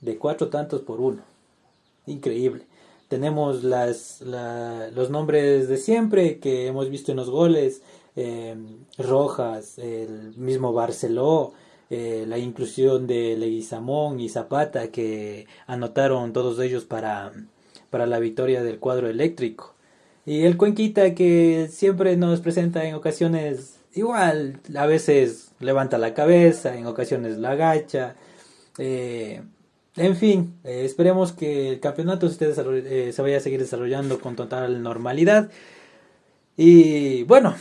de 0.02 0.18
cuatro 0.18 0.48
tantos 0.48 0.82
por 0.82 1.00
uno. 1.00 1.22
Increíble. 2.06 2.66
Tenemos 3.08 3.64
las, 3.64 4.20
la- 4.22 4.88
los 4.94 5.10
nombres 5.10 5.68
de 5.68 5.76
siempre 5.76 6.38
que 6.38 6.66
hemos 6.66 6.90
visto 6.90 7.10
en 7.12 7.18
los 7.18 7.30
goles. 7.30 7.82
eh, 8.16 8.54
Rojas, 8.98 9.78
el 9.78 10.34
mismo 10.36 10.72
Barceló, 10.74 11.54
eh, 11.90 12.24
la 12.28 12.36
inclusión 12.38 13.06
de 13.06 13.36
Leguizamón 13.38 14.20
y 14.20 14.28
Zapata 14.28 14.88
que 14.88 15.46
anotaron 15.66 16.32
todos 16.34 16.58
ellos 16.60 16.84
para, 16.84 17.32
para 17.90 18.06
la 18.06 18.18
victoria 18.18 18.62
del 18.62 18.78
cuadro 18.78 19.08
eléctrico. 19.08 19.74
Y 20.26 20.44
el 20.44 20.56
Cuenquita 20.58 21.14
que 21.14 21.68
siempre 21.70 22.16
nos 22.16 22.40
presenta 22.40 22.84
en 22.84 22.94
ocasiones 22.94 23.78
igual, 23.94 24.60
a 24.76 24.86
veces 24.86 25.52
levanta 25.60 25.98
la 25.98 26.14
cabeza, 26.14 26.76
en 26.76 26.86
ocasiones 26.86 27.38
la 27.38 27.52
agacha. 27.52 28.14
eh, 28.78 29.42
en 29.96 30.16
fin, 30.16 30.54
eh, 30.64 30.84
esperemos 30.84 31.32
que 31.32 31.68
el 31.68 31.80
campeonato 31.80 32.28
se, 32.28 32.50
eh, 32.50 33.12
se 33.12 33.22
vaya 33.22 33.36
a 33.36 33.40
seguir 33.40 33.60
desarrollando 33.60 34.20
con 34.20 34.36
total 34.36 34.82
normalidad. 34.82 35.50
Y 36.56 37.24
bueno, 37.24 37.54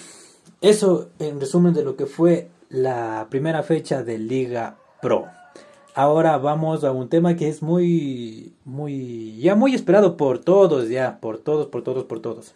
eso 0.61 1.09
en 1.19 1.39
resumen 1.39 1.73
de 1.73 1.83
lo 1.83 1.95
que 1.95 2.05
fue 2.05 2.49
la 2.69 3.27
primera 3.29 3.63
fecha 3.63 4.03
de 4.03 4.17
Liga 4.17 4.77
Pro. 5.01 5.27
Ahora 5.93 6.37
vamos 6.37 6.85
a 6.85 6.91
un 6.91 7.09
tema 7.09 7.35
que 7.35 7.49
es 7.49 7.61
muy, 7.61 8.53
muy, 8.63 9.37
ya 9.41 9.55
muy 9.55 9.75
esperado 9.75 10.15
por 10.15 10.39
todos, 10.39 10.87
ya, 10.87 11.19
por 11.19 11.37
todos, 11.37 11.67
por 11.67 11.83
todos, 11.83 12.05
por 12.05 12.21
todos. 12.21 12.53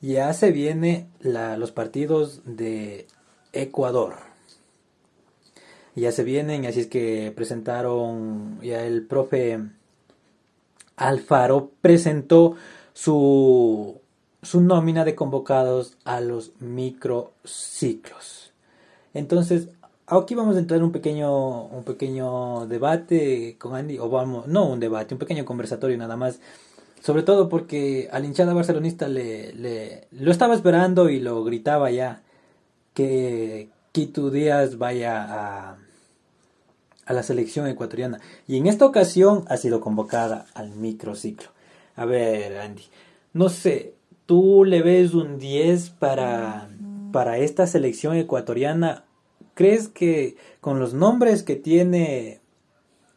Ya 0.00 0.32
se 0.32 0.50
viene 0.50 1.08
la, 1.20 1.58
los 1.58 1.72
partidos 1.72 2.40
de 2.46 3.06
Ecuador. 3.52 4.29
Ya 6.00 6.12
se 6.12 6.24
vienen, 6.24 6.64
así 6.66 6.80
es 6.80 6.86
que 6.86 7.32
presentaron, 7.36 8.58
ya 8.62 8.84
el 8.84 9.06
profe 9.06 9.60
Alfaro 10.96 11.70
presentó 11.80 12.56
su, 12.94 14.00
su 14.42 14.60
nómina 14.62 15.04
de 15.04 15.14
convocados 15.14 15.98
a 16.04 16.20
los 16.20 16.52
microciclos. 16.58 18.52
Entonces, 19.12 19.68
aquí 20.06 20.34
vamos 20.34 20.56
a 20.56 20.60
entrar 20.60 20.78
en 20.78 20.84
un 20.84 20.92
pequeño, 20.92 21.66
un 21.66 21.84
pequeño 21.84 22.66
debate 22.66 23.56
con 23.58 23.74
Andy, 23.74 23.98
o 23.98 24.08
vamos, 24.08 24.46
no 24.46 24.66
un 24.66 24.80
debate, 24.80 25.14
un 25.14 25.18
pequeño 25.18 25.44
conversatorio 25.44 25.98
nada 25.98 26.16
más. 26.16 26.40
Sobre 27.02 27.22
todo 27.22 27.48
porque 27.48 28.08
al 28.10 28.24
hinchada 28.24 28.54
barcelonista 28.54 29.08
le, 29.08 29.52
le 29.54 30.08
lo 30.12 30.30
estaba 30.30 30.54
esperando 30.54 31.08
y 31.08 31.20
lo 31.20 31.44
gritaba 31.44 31.90
ya 31.90 32.22
que 32.94 33.70
Quito 33.92 34.30
Díaz 34.30 34.78
vaya 34.78 35.24
a, 35.28 35.78
a 37.10 37.12
la 37.12 37.24
selección 37.24 37.66
ecuatoriana. 37.66 38.20
Y 38.46 38.56
en 38.56 38.68
esta 38.68 38.86
ocasión 38.86 39.44
ha 39.48 39.56
sido 39.56 39.80
convocada 39.80 40.46
al 40.54 40.70
microciclo. 40.70 41.48
A 41.96 42.04
ver, 42.04 42.58
Andy, 42.58 42.84
no 43.32 43.48
sé, 43.48 43.94
¿tú 44.26 44.64
le 44.64 44.80
ves 44.80 45.12
un 45.14 45.40
10 45.40 45.90
para, 45.90 46.70
para 47.10 47.38
esta 47.38 47.66
selección 47.66 48.14
ecuatoriana? 48.14 49.06
¿Crees 49.54 49.88
que 49.88 50.36
con 50.60 50.78
los 50.78 50.94
nombres 50.94 51.42
que 51.42 51.56
tiene 51.56 52.38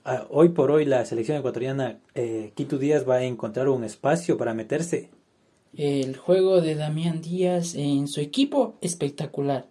ah, 0.06 0.26
hoy 0.32 0.50
por 0.50 0.72
hoy 0.72 0.86
la 0.86 1.06
selección 1.06 1.38
ecuatoriana, 1.38 2.00
eh, 2.16 2.52
Quito 2.56 2.80
Díaz 2.80 3.08
va 3.08 3.18
a 3.18 3.24
encontrar 3.24 3.70
un 3.70 3.84
espacio 3.84 4.38
para 4.38 4.56
meterse? 4.56 5.12
El 5.78 6.18
juego 6.18 6.62
de 6.62 6.74
Damián 6.74 7.22
Díaz 7.22 7.76
en 7.76 8.08
su 8.08 8.22
equipo 8.22 8.74
espectacular. 8.82 9.68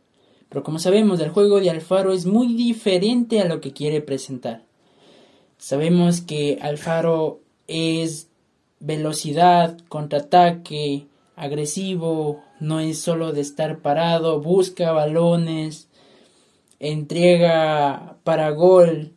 Pero 0.53 0.65
como 0.65 0.79
sabemos, 0.79 1.19
el 1.21 1.31
juego 1.31 1.61
de 1.61 1.71
Alfaro 1.71 2.13
es 2.13 2.27
muy 2.27 2.53
diferente 2.53 3.41
a 3.41 3.47
lo 3.47 3.63
que 3.63 3.73
quiere 3.73 4.03
presentar. 4.03 4.63
Sabemos 5.57 6.21
que 6.21 6.59
Alfaro 6.61 7.41
es 7.69 8.29
velocidad, 8.79 9.79
contraataque, 9.89 11.07
agresivo, 11.37 12.43
no 12.61 12.81
es 12.81 12.99
solo 12.99 13.33
de 13.33 13.41
estar 13.41 13.79
parado, 13.79 14.43
busca 14.43 14.93
balones, 14.93 15.89
entrega 16.81 18.19
para 18.23 18.51
gol, 18.51 19.13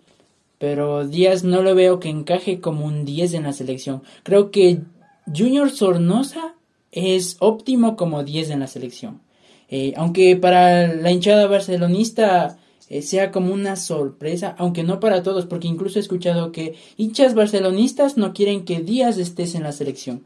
pero 0.57 1.05
Díaz 1.05 1.43
no 1.43 1.61
lo 1.61 1.75
veo 1.75 1.99
que 1.99 2.07
encaje 2.07 2.61
como 2.61 2.85
un 2.85 3.03
10 3.03 3.33
en 3.33 3.43
la 3.43 3.51
selección. 3.51 4.03
Creo 4.23 4.51
que 4.51 4.83
Junior 5.27 5.69
Sornosa 5.69 6.55
es 6.93 7.35
óptimo 7.41 7.97
como 7.97 8.23
10 8.23 8.51
en 8.51 8.61
la 8.61 8.67
selección. 8.67 9.24
Eh, 9.69 9.93
aunque 9.95 10.35
para 10.35 10.87
la 10.87 11.11
hinchada 11.11 11.47
barcelonista 11.47 12.57
eh, 12.89 13.01
sea 13.01 13.31
como 13.31 13.53
una 13.53 13.75
sorpresa, 13.75 14.55
aunque 14.57 14.83
no 14.83 14.99
para 14.99 15.23
todos, 15.23 15.45
porque 15.45 15.67
incluso 15.67 15.97
he 15.97 16.01
escuchado 16.01 16.51
que 16.51 16.75
hinchas 16.97 17.33
barcelonistas 17.33 18.17
no 18.17 18.33
quieren 18.33 18.65
que 18.65 18.81
Díaz 18.81 19.17
estés 19.17 19.55
en 19.55 19.63
la 19.63 19.71
selección. 19.71 20.23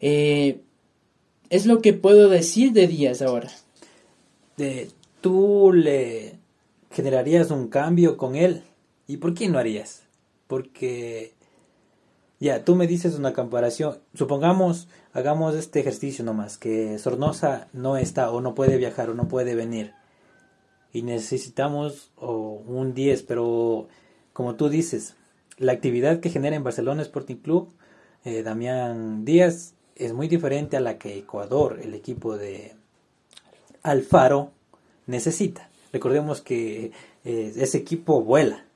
Eh, 0.00 0.60
es 1.50 1.66
lo 1.66 1.80
que 1.80 1.92
puedo 1.92 2.28
decir 2.28 2.72
de 2.72 2.86
Díaz 2.86 3.22
ahora. 3.22 3.50
¿Tú 5.20 5.72
le 5.72 6.34
generarías 6.90 7.50
un 7.50 7.68
cambio 7.68 8.16
con 8.16 8.36
él? 8.36 8.62
¿Y 9.06 9.18
por 9.18 9.34
qué 9.34 9.48
no 9.48 9.58
harías? 9.58 10.02
Porque, 10.46 11.32
ya, 12.38 12.64
tú 12.64 12.74
me 12.74 12.86
dices 12.86 13.14
una 13.14 13.32
comparación. 13.32 13.98
Supongamos, 14.14 14.88
hagamos 15.12 15.54
este 15.54 15.80
ejercicio 15.80 16.24
nomás, 16.24 16.58
que 16.58 16.98
Sornosa 16.98 17.68
no 17.72 17.96
está 17.96 18.30
o 18.30 18.40
no 18.40 18.54
puede 18.54 18.76
viajar 18.76 19.08
o 19.08 19.14
no 19.14 19.26
puede 19.26 19.54
venir. 19.54 19.94
Y 20.92 21.02
necesitamos 21.02 22.10
un 22.16 22.92
10, 22.94 23.22
pero 23.22 23.88
como 24.32 24.54
tú 24.54 24.68
dices, 24.68 25.16
la 25.56 25.72
actividad 25.72 26.20
que 26.20 26.30
genera 26.30 26.56
en 26.56 26.64
Barcelona 26.64 27.02
Sporting 27.02 27.36
Club, 27.36 27.72
eh, 28.24 28.42
Damián 28.42 29.24
Díaz, 29.24 29.74
es 29.94 30.12
muy 30.12 30.28
diferente 30.28 30.76
a 30.76 30.80
la 30.80 30.98
que 30.98 31.16
Ecuador, 31.16 31.80
el 31.82 31.94
equipo 31.94 32.36
de 32.36 32.74
Alfaro, 33.82 34.52
necesita. 35.06 35.70
Recordemos 35.90 36.42
que 36.42 36.92
eh, 37.24 37.52
ese 37.56 37.78
equipo 37.78 38.20
vuela. 38.20 38.66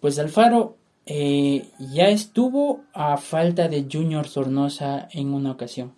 Pues 0.00 0.18
Alfaro 0.18 0.76
eh, 1.08 1.64
ya 1.78 2.08
estuvo 2.08 2.82
a 2.92 3.16
falta 3.16 3.68
de 3.68 3.86
Junior 3.90 4.28
Sornosa 4.28 5.08
en 5.12 5.32
una 5.32 5.52
ocasión. 5.52 5.94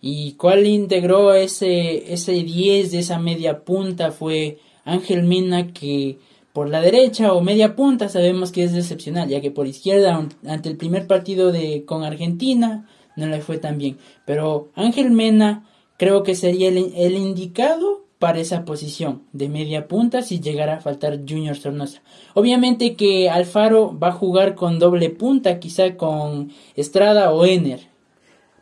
¿Y 0.00 0.32
cuál 0.32 0.66
integró 0.66 1.34
ese, 1.34 2.12
ese 2.12 2.32
10 2.32 2.92
de 2.92 2.98
esa 3.00 3.18
media 3.18 3.64
punta? 3.64 4.12
Fue 4.12 4.58
Ángel 4.84 5.24
Mina 5.24 5.72
que 5.72 6.18
por 6.52 6.68
la 6.68 6.80
derecha 6.80 7.32
o 7.32 7.40
media 7.40 7.74
punta 7.74 8.08
sabemos 8.08 8.52
que 8.52 8.64
es 8.64 8.74
excepcional, 8.74 9.28
ya 9.28 9.40
que 9.40 9.50
por 9.50 9.66
izquierda 9.66 10.28
ante 10.46 10.68
el 10.68 10.76
primer 10.76 11.06
partido 11.06 11.50
de 11.50 11.84
con 11.84 12.04
Argentina 12.04 12.86
no 13.16 13.26
le 13.26 13.40
fue 13.40 13.58
tan 13.58 13.78
bien. 13.78 13.98
Pero 14.26 14.70
Ángel 14.74 15.10
Mena 15.10 15.66
creo 15.98 16.22
que 16.22 16.34
sería 16.34 16.68
el, 16.68 17.16
indicado 17.16 18.04
para 18.22 18.38
esa 18.38 18.64
posición 18.64 19.22
de 19.32 19.48
media 19.48 19.88
punta 19.88 20.22
si 20.22 20.38
llegara 20.38 20.76
a 20.76 20.80
faltar 20.80 21.22
Junior 21.28 21.56
Sornosa. 21.56 22.02
Obviamente 22.34 22.94
que 22.94 23.28
Alfaro 23.28 23.98
va 23.98 24.10
a 24.10 24.12
jugar 24.12 24.54
con 24.54 24.78
doble 24.78 25.10
punta, 25.10 25.58
quizá 25.58 25.96
con 25.96 26.52
Estrada 26.76 27.32
o 27.32 27.44
Ener. 27.44 27.80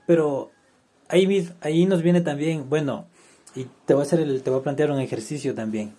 Pero 0.07 0.51
ahí, 1.09 1.46
ahí 1.61 1.85
nos 1.85 2.01
viene 2.01 2.23
también, 2.23 2.70
bueno, 2.70 3.05
y 3.55 3.66
te 3.85 3.92
voy 3.92 4.01
a 4.01 4.07
hacer 4.07 4.40
te 4.40 4.49
voy 4.49 4.61
a 4.61 4.62
plantear 4.62 4.92
un 4.92 4.99
ejercicio 4.99 5.55
también. 5.55 5.92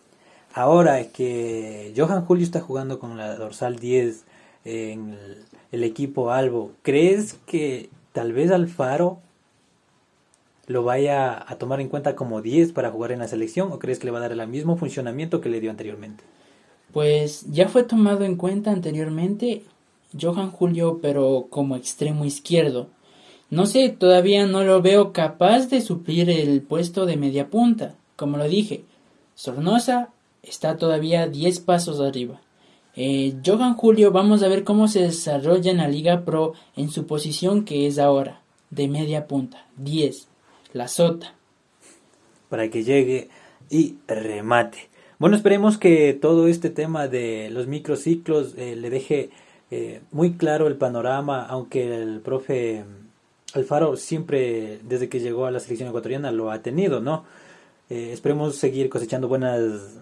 Ahora 0.55 1.09
que 1.09 1.93
Johan 1.95 2.25
Julio 2.25 2.43
está 2.43 2.61
jugando 2.61 2.97
con 2.97 3.15
la 3.15 3.35
dorsal 3.35 3.77
10 3.77 4.23
en 4.65 5.15
el, 5.71 5.83
equipo 5.83 6.31
Albo, 6.31 6.71
¿crees 6.81 7.35
que 7.45 7.91
tal 8.11 8.33
vez 8.33 8.49
Alfaro 8.49 9.19
lo 10.71 10.83
vaya 10.83 11.45
a 11.47 11.55
tomar 11.57 11.81
en 11.81 11.89
cuenta 11.89 12.15
como 12.15 12.41
10 12.41 12.73
para 12.73 12.91
jugar 12.91 13.11
en 13.11 13.19
la 13.19 13.27
selección 13.27 13.71
o 13.71 13.79
crees 13.79 13.99
que 13.99 14.05
le 14.05 14.11
va 14.11 14.17
a 14.19 14.21
dar 14.21 14.31
el 14.31 14.47
mismo 14.47 14.77
funcionamiento 14.77 15.41
que 15.41 15.49
le 15.49 15.59
dio 15.59 15.69
anteriormente? 15.69 16.23
Pues 16.91 17.45
ya 17.51 17.69
fue 17.69 17.83
tomado 17.83 18.23
en 18.23 18.35
cuenta 18.35 18.71
anteriormente 18.71 19.63
Johan 20.19 20.51
Julio, 20.51 20.99
pero 21.01 21.47
como 21.49 21.75
extremo 21.75 22.25
izquierdo. 22.25 22.87
No 23.49 23.65
sé, 23.65 23.89
todavía 23.89 24.45
no 24.45 24.63
lo 24.63 24.81
veo 24.81 25.13
capaz 25.13 25.67
de 25.67 25.81
suplir 25.81 26.29
el 26.29 26.61
puesto 26.61 27.05
de 27.05 27.17
media 27.17 27.49
punta. 27.49 27.95
Como 28.15 28.37
lo 28.37 28.47
dije, 28.47 28.83
Sornosa 29.35 30.09
está 30.43 30.77
todavía 30.77 31.27
10 31.27 31.59
pasos 31.61 31.99
arriba. 31.99 32.41
Eh, 32.95 33.35
Johan 33.45 33.75
Julio, 33.75 34.11
vamos 34.11 34.43
a 34.43 34.47
ver 34.49 34.63
cómo 34.63 34.87
se 34.87 35.01
desarrolla 35.01 35.71
en 35.71 35.77
la 35.77 35.87
Liga 35.87 36.25
Pro 36.25 36.53
en 36.75 36.89
su 36.89 37.05
posición 37.05 37.63
que 37.63 37.87
es 37.87 37.99
ahora, 37.99 38.41
de 38.69 38.87
media 38.89 39.27
punta, 39.27 39.65
10, 39.77 40.27
la 40.73 40.87
sota. 40.87 41.33
Para 42.49 42.69
que 42.69 42.83
llegue 42.83 43.29
y 43.69 43.95
remate. 44.07 44.89
Bueno, 45.19 45.35
esperemos 45.35 45.77
que 45.77 46.13
todo 46.13 46.47
este 46.47 46.69
tema 46.69 47.07
de 47.07 47.49
los 47.51 47.67
microciclos 47.67 48.55
eh, 48.57 48.75
le 48.75 48.89
deje 48.89 49.29
eh, 49.69 50.01
muy 50.11 50.33
claro 50.33 50.67
el 50.67 50.75
panorama, 50.75 51.45
aunque 51.45 51.95
el 51.95 52.19
profe 52.21 52.83
Alfaro 53.53 53.95
siempre, 53.95 54.79
desde 54.83 55.09
que 55.09 55.19
llegó 55.19 55.45
a 55.45 55.51
la 55.51 55.59
selección 55.59 55.89
ecuatoriana, 55.89 56.31
lo 56.31 56.51
ha 56.51 56.61
tenido, 56.61 56.99
¿no? 56.99 57.25
esperemos 57.89 58.55
seguir 58.55 58.87
cosechando 58.87 59.27
buenas 59.27 59.97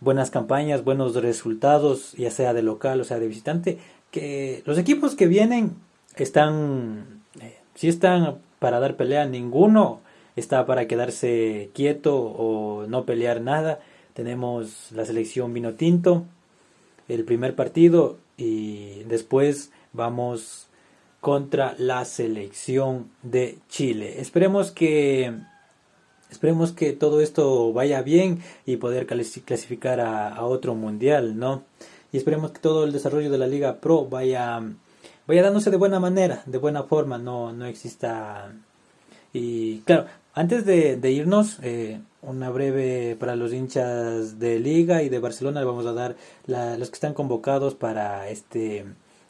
buenas 0.00 0.30
campañas, 0.30 0.84
buenos 0.84 1.14
resultados, 1.14 2.12
ya 2.12 2.30
sea 2.30 2.52
de 2.52 2.62
local 2.62 3.00
o 3.00 3.04
sea 3.04 3.18
de 3.18 3.28
visitante, 3.28 3.78
que 4.10 4.62
los 4.66 4.78
equipos 4.78 5.14
que 5.14 5.26
vienen 5.26 5.74
están, 6.16 7.22
eh, 7.40 7.56
si 7.74 7.88
están 7.88 8.38
para 8.66 8.80
dar 8.80 8.96
pelea, 8.96 9.26
ninguno 9.26 10.00
está 10.34 10.66
para 10.66 10.88
quedarse 10.88 11.70
quieto 11.72 12.16
o 12.18 12.84
no 12.88 13.04
pelear 13.04 13.40
nada. 13.40 13.78
Tenemos 14.12 14.90
la 14.90 15.04
selección 15.04 15.54
vino 15.54 15.74
tinto, 15.74 16.24
el 17.06 17.24
primer 17.24 17.54
partido 17.54 18.16
y 18.36 19.04
después 19.04 19.70
vamos 19.92 20.66
contra 21.20 21.76
la 21.78 22.04
selección 22.04 23.08
de 23.22 23.58
Chile. 23.68 24.20
Esperemos 24.20 24.72
que 24.72 25.32
Esperemos 26.28 26.72
que 26.72 26.92
todo 26.92 27.20
esto 27.20 27.72
vaya 27.72 28.02
bien 28.02 28.42
y 28.66 28.78
poder 28.78 29.06
clasificar 29.06 30.00
a, 30.00 30.44
otro 30.44 30.74
mundial, 30.74 31.38
¿no? 31.38 31.62
Y 32.10 32.16
esperemos 32.16 32.50
que 32.50 32.58
todo 32.58 32.82
el 32.82 32.90
desarrollo 32.90 33.30
de 33.30 33.38
la 33.38 33.46
Liga 33.46 33.76
Pro 33.76 34.06
vaya, 34.06 34.60
vaya 35.26 35.42
dándose 35.42 35.70
de 35.70 35.76
buena 35.76 36.00
manera, 36.00 36.42
de 36.46 36.58
buena 36.58 36.84
forma, 36.84 37.18
no, 37.18 37.52
no 37.52 37.66
exista... 37.66 38.52
Y 39.32 39.80
claro, 39.80 40.06
antes 40.34 40.64
de, 40.64 41.10
irnos, 41.10 41.58
eh, 41.62 42.00
una 42.22 42.48
breve 42.50 43.16
para 43.18 43.36
los 43.36 43.52
hinchas 43.52 44.38
de 44.38 44.58
Liga 44.58 45.02
y 45.02 45.08
de 45.08 45.18
Barcelona, 45.18 45.60
le 45.60 45.66
vamos 45.66 45.86
a 45.86 45.92
dar 45.92 46.16
los 46.46 46.88
que 46.88 46.94
están 46.94 47.12
convocados 47.12 47.74
para 47.74 48.28
este 48.28 48.86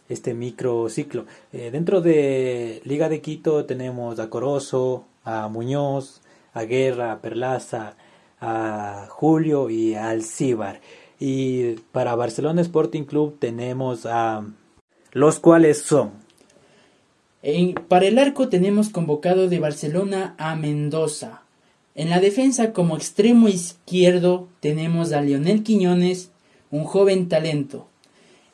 este 0.09 0.35
microciclo. 0.35 1.26
Eh, 1.52 1.70
dentro 1.70 2.00
de 2.00 2.80
Liga 2.85 3.09
de 3.09 3.20
Quito 3.20 3.64
tenemos 3.64 4.18
a 4.18 4.30
Corozo, 4.30 5.04
a 5.24 5.48
Muñoz, 5.48 6.20
a 6.54 6.62
Guerra, 6.62 7.12
a 7.12 7.20
Perlaza, 7.20 7.96
a 8.40 9.06
Julio 9.11 9.70
y 9.70 9.94
a 9.94 10.11
Alcíbar. 10.11 10.80
Y 11.18 11.72
para 11.92 12.14
Barcelona 12.14 12.61
Sporting 12.62 13.04
Club 13.04 13.38
tenemos 13.38 14.06
a 14.06 14.44
los 15.16 15.40
cuales 15.40 15.81
son. 15.81 16.11
para 17.88 18.05
el 18.05 18.18
arco 18.18 18.50
tenemos 18.50 18.90
convocado 18.90 19.48
de 19.48 19.61
Barcelona 19.61 20.35
a 20.37 20.57
Mendoza. 20.57 21.40
En 21.94 22.11
la 22.11 22.20
defensa 22.20 22.74
como 22.74 22.98
extremo 22.98 23.48
izquierdo 23.48 24.46
tenemos 24.61 25.12
a 25.12 25.22
Lionel 25.22 25.62
Quiñones, 25.62 26.33
un 26.70 26.85
joven 26.85 27.31
talento. 27.31 27.87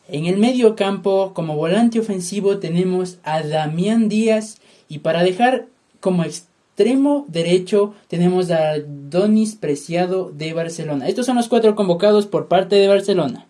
En 0.07 0.27
el 0.27 0.37
medio 0.37 0.77
campo 0.77 1.33
como 1.35 1.57
volante 1.57 1.99
ofensivo 1.99 2.59
tenemos 2.59 3.19
a 3.25 3.43
Damián 3.43 4.09
Díaz 4.09 4.61
y 4.89 5.01
para 5.01 5.25
dejar 5.25 5.67
como 5.99 6.23
extremo 6.23 7.25
derecho 7.27 7.93
tenemos 8.07 8.53
a 8.53 8.75
Donis 8.79 9.57
Preciado 9.57 10.31
de 10.31 10.53
Barcelona. 10.53 11.09
Estos 11.09 11.27
son 11.27 11.35
los 11.35 11.49
cuatro 11.49 11.75
convocados 11.75 12.29
por 12.29 12.47
parte 12.47 12.77
de 12.77 12.87
Barcelona. 12.87 13.49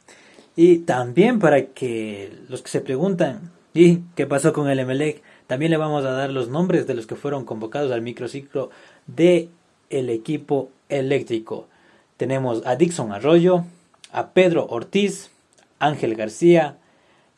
Y 0.55 0.79
también 0.79 1.39
para 1.39 1.67
que 1.67 2.33
los 2.49 2.63
que 2.63 2.71
se 2.71 2.81
preguntan, 2.81 3.51
¿y 3.73 3.99
qué 4.15 4.27
pasó 4.27 4.53
con 4.53 4.69
el 4.69 4.79
Emelec? 4.79 5.23
También 5.47 5.71
le 5.71 5.79
vamos 5.79 6.05
a 6.05 6.13
dar 6.13 6.31
los 6.31 6.49
nombres 6.49 6.87
de 6.87 6.95
los 6.95 7.07
que 7.07 7.17
fueron 7.17 7.45
convocados 7.45 7.91
al 7.91 8.03
microciclo 8.03 8.71
de 9.07 9.49
el 9.91 10.11
equipo 10.11 10.71
eléctrico. 10.89 11.69
Tenemos 12.17 12.63
a 12.67 12.77
Dixon 12.77 13.13
Arroyo, 13.13 13.65
a 14.13 14.31
Pedro 14.31 14.67
Ortiz, 14.67 15.31
Ángel 15.79 16.15
García, 16.15 16.77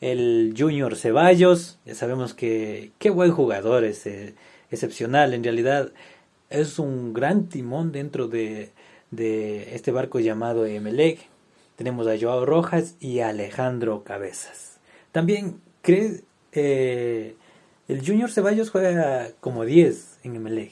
el 0.01 0.53
Junior 0.57 0.95
Ceballos, 0.95 1.79
ya 1.85 1.95
sabemos 1.95 2.33
que 2.33 2.91
qué 2.99 3.09
buen 3.09 3.31
jugador 3.31 3.85
es 3.85 4.07
excepcional, 4.69 5.33
en 5.33 5.43
realidad 5.43 5.91
es 6.49 6.79
un 6.79 7.13
gran 7.13 7.47
timón 7.47 7.91
dentro 7.91 8.27
de, 8.27 8.71
de 9.11 9.73
este 9.73 9.91
barco 9.91 10.19
llamado 10.19 10.65
Emelec. 10.65 11.34
Tenemos 11.75 12.07
a 12.07 12.17
Joao 12.19 12.45
Rojas 12.45 12.95
y 12.99 13.19
a 13.19 13.29
Alejandro 13.29 14.03
Cabezas. 14.03 14.79
También 15.11 15.59
cree 15.81 16.21
eh, 16.53 17.35
el 17.87 18.05
Junior 18.05 18.31
Ceballos 18.31 18.71
juega 18.71 19.29
como 19.41 19.65
10 19.65 20.19
en 20.23 20.35
Emelec, 20.35 20.71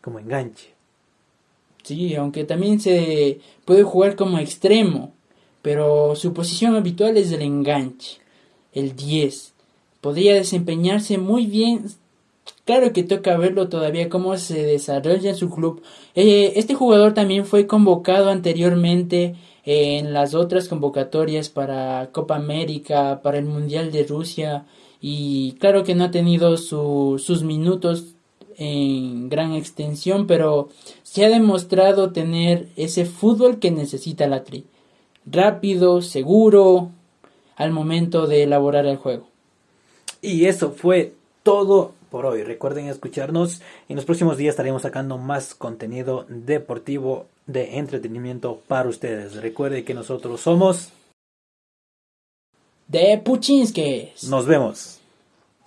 como 0.00 0.18
enganche. 0.18 0.72
Sí, 1.82 2.14
aunque 2.14 2.44
también 2.44 2.80
se 2.80 3.40
puede 3.66 3.82
jugar 3.82 4.16
como 4.16 4.38
extremo, 4.38 5.12
pero 5.60 6.16
su 6.16 6.32
posición 6.32 6.76
habitual 6.76 7.18
es 7.18 7.30
el 7.32 7.42
enganche, 7.42 8.20
el 8.72 8.96
10. 8.96 9.52
Podría 10.00 10.34
desempeñarse 10.34 11.18
muy 11.18 11.46
bien. 11.46 11.86
Claro 12.64 12.92
que 12.92 13.02
toca 13.02 13.36
verlo 13.36 13.68
todavía 13.68 14.08
cómo 14.08 14.36
se 14.38 14.62
desarrolla 14.64 15.30
en 15.30 15.36
su 15.36 15.50
club. 15.50 15.82
Eh, 16.14 16.54
este 16.56 16.74
jugador 16.74 17.12
también 17.12 17.44
fue 17.44 17.66
convocado 17.66 18.30
anteriormente 18.30 19.34
en 19.64 20.12
las 20.12 20.34
otras 20.34 20.68
convocatorias 20.68 21.48
para 21.48 22.10
Copa 22.12 22.36
América, 22.36 23.20
para 23.22 23.38
el 23.38 23.44
Mundial 23.44 23.92
de 23.92 24.04
Rusia 24.04 24.64
y 25.06 25.52
claro 25.60 25.84
que 25.84 25.94
no 25.94 26.04
ha 26.04 26.10
tenido 26.10 26.56
sus 26.56 27.42
minutos 27.42 28.14
en 28.56 29.28
gran 29.28 29.52
extensión, 29.52 30.26
pero 30.26 30.70
se 31.02 31.26
ha 31.26 31.28
demostrado 31.28 32.12
tener 32.12 32.68
ese 32.76 33.04
fútbol 33.04 33.58
que 33.58 33.70
necesita 33.70 34.26
la 34.26 34.44
Tri. 34.44 34.64
Rápido, 35.26 36.00
seguro, 36.00 36.90
al 37.56 37.70
momento 37.70 38.26
de 38.26 38.44
elaborar 38.44 38.86
el 38.86 38.96
juego. 38.96 39.26
Y 40.22 40.46
eso 40.46 40.70
fue 40.70 41.12
todo 41.42 41.92
por 42.14 42.26
hoy. 42.26 42.44
Recuerden 42.44 42.86
escucharnos. 42.86 43.60
En 43.88 43.96
los 43.96 44.04
próximos 44.04 44.36
días 44.36 44.52
estaremos 44.52 44.82
sacando 44.82 45.18
más 45.18 45.52
contenido 45.52 46.26
deportivo 46.28 47.26
de 47.46 47.78
entretenimiento 47.78 48.60
para 48.68 48.88
ustedes. 48.88 49.34
Recuerden 49.34 49.84
que 49.84 49.94
nosotros 49.94 50.40
somos 50.40 50.92
de 52.86 53.18
Puchinskis. 53.18 54.28
Nos 54.28 54.46
vemos. 54.46 55.00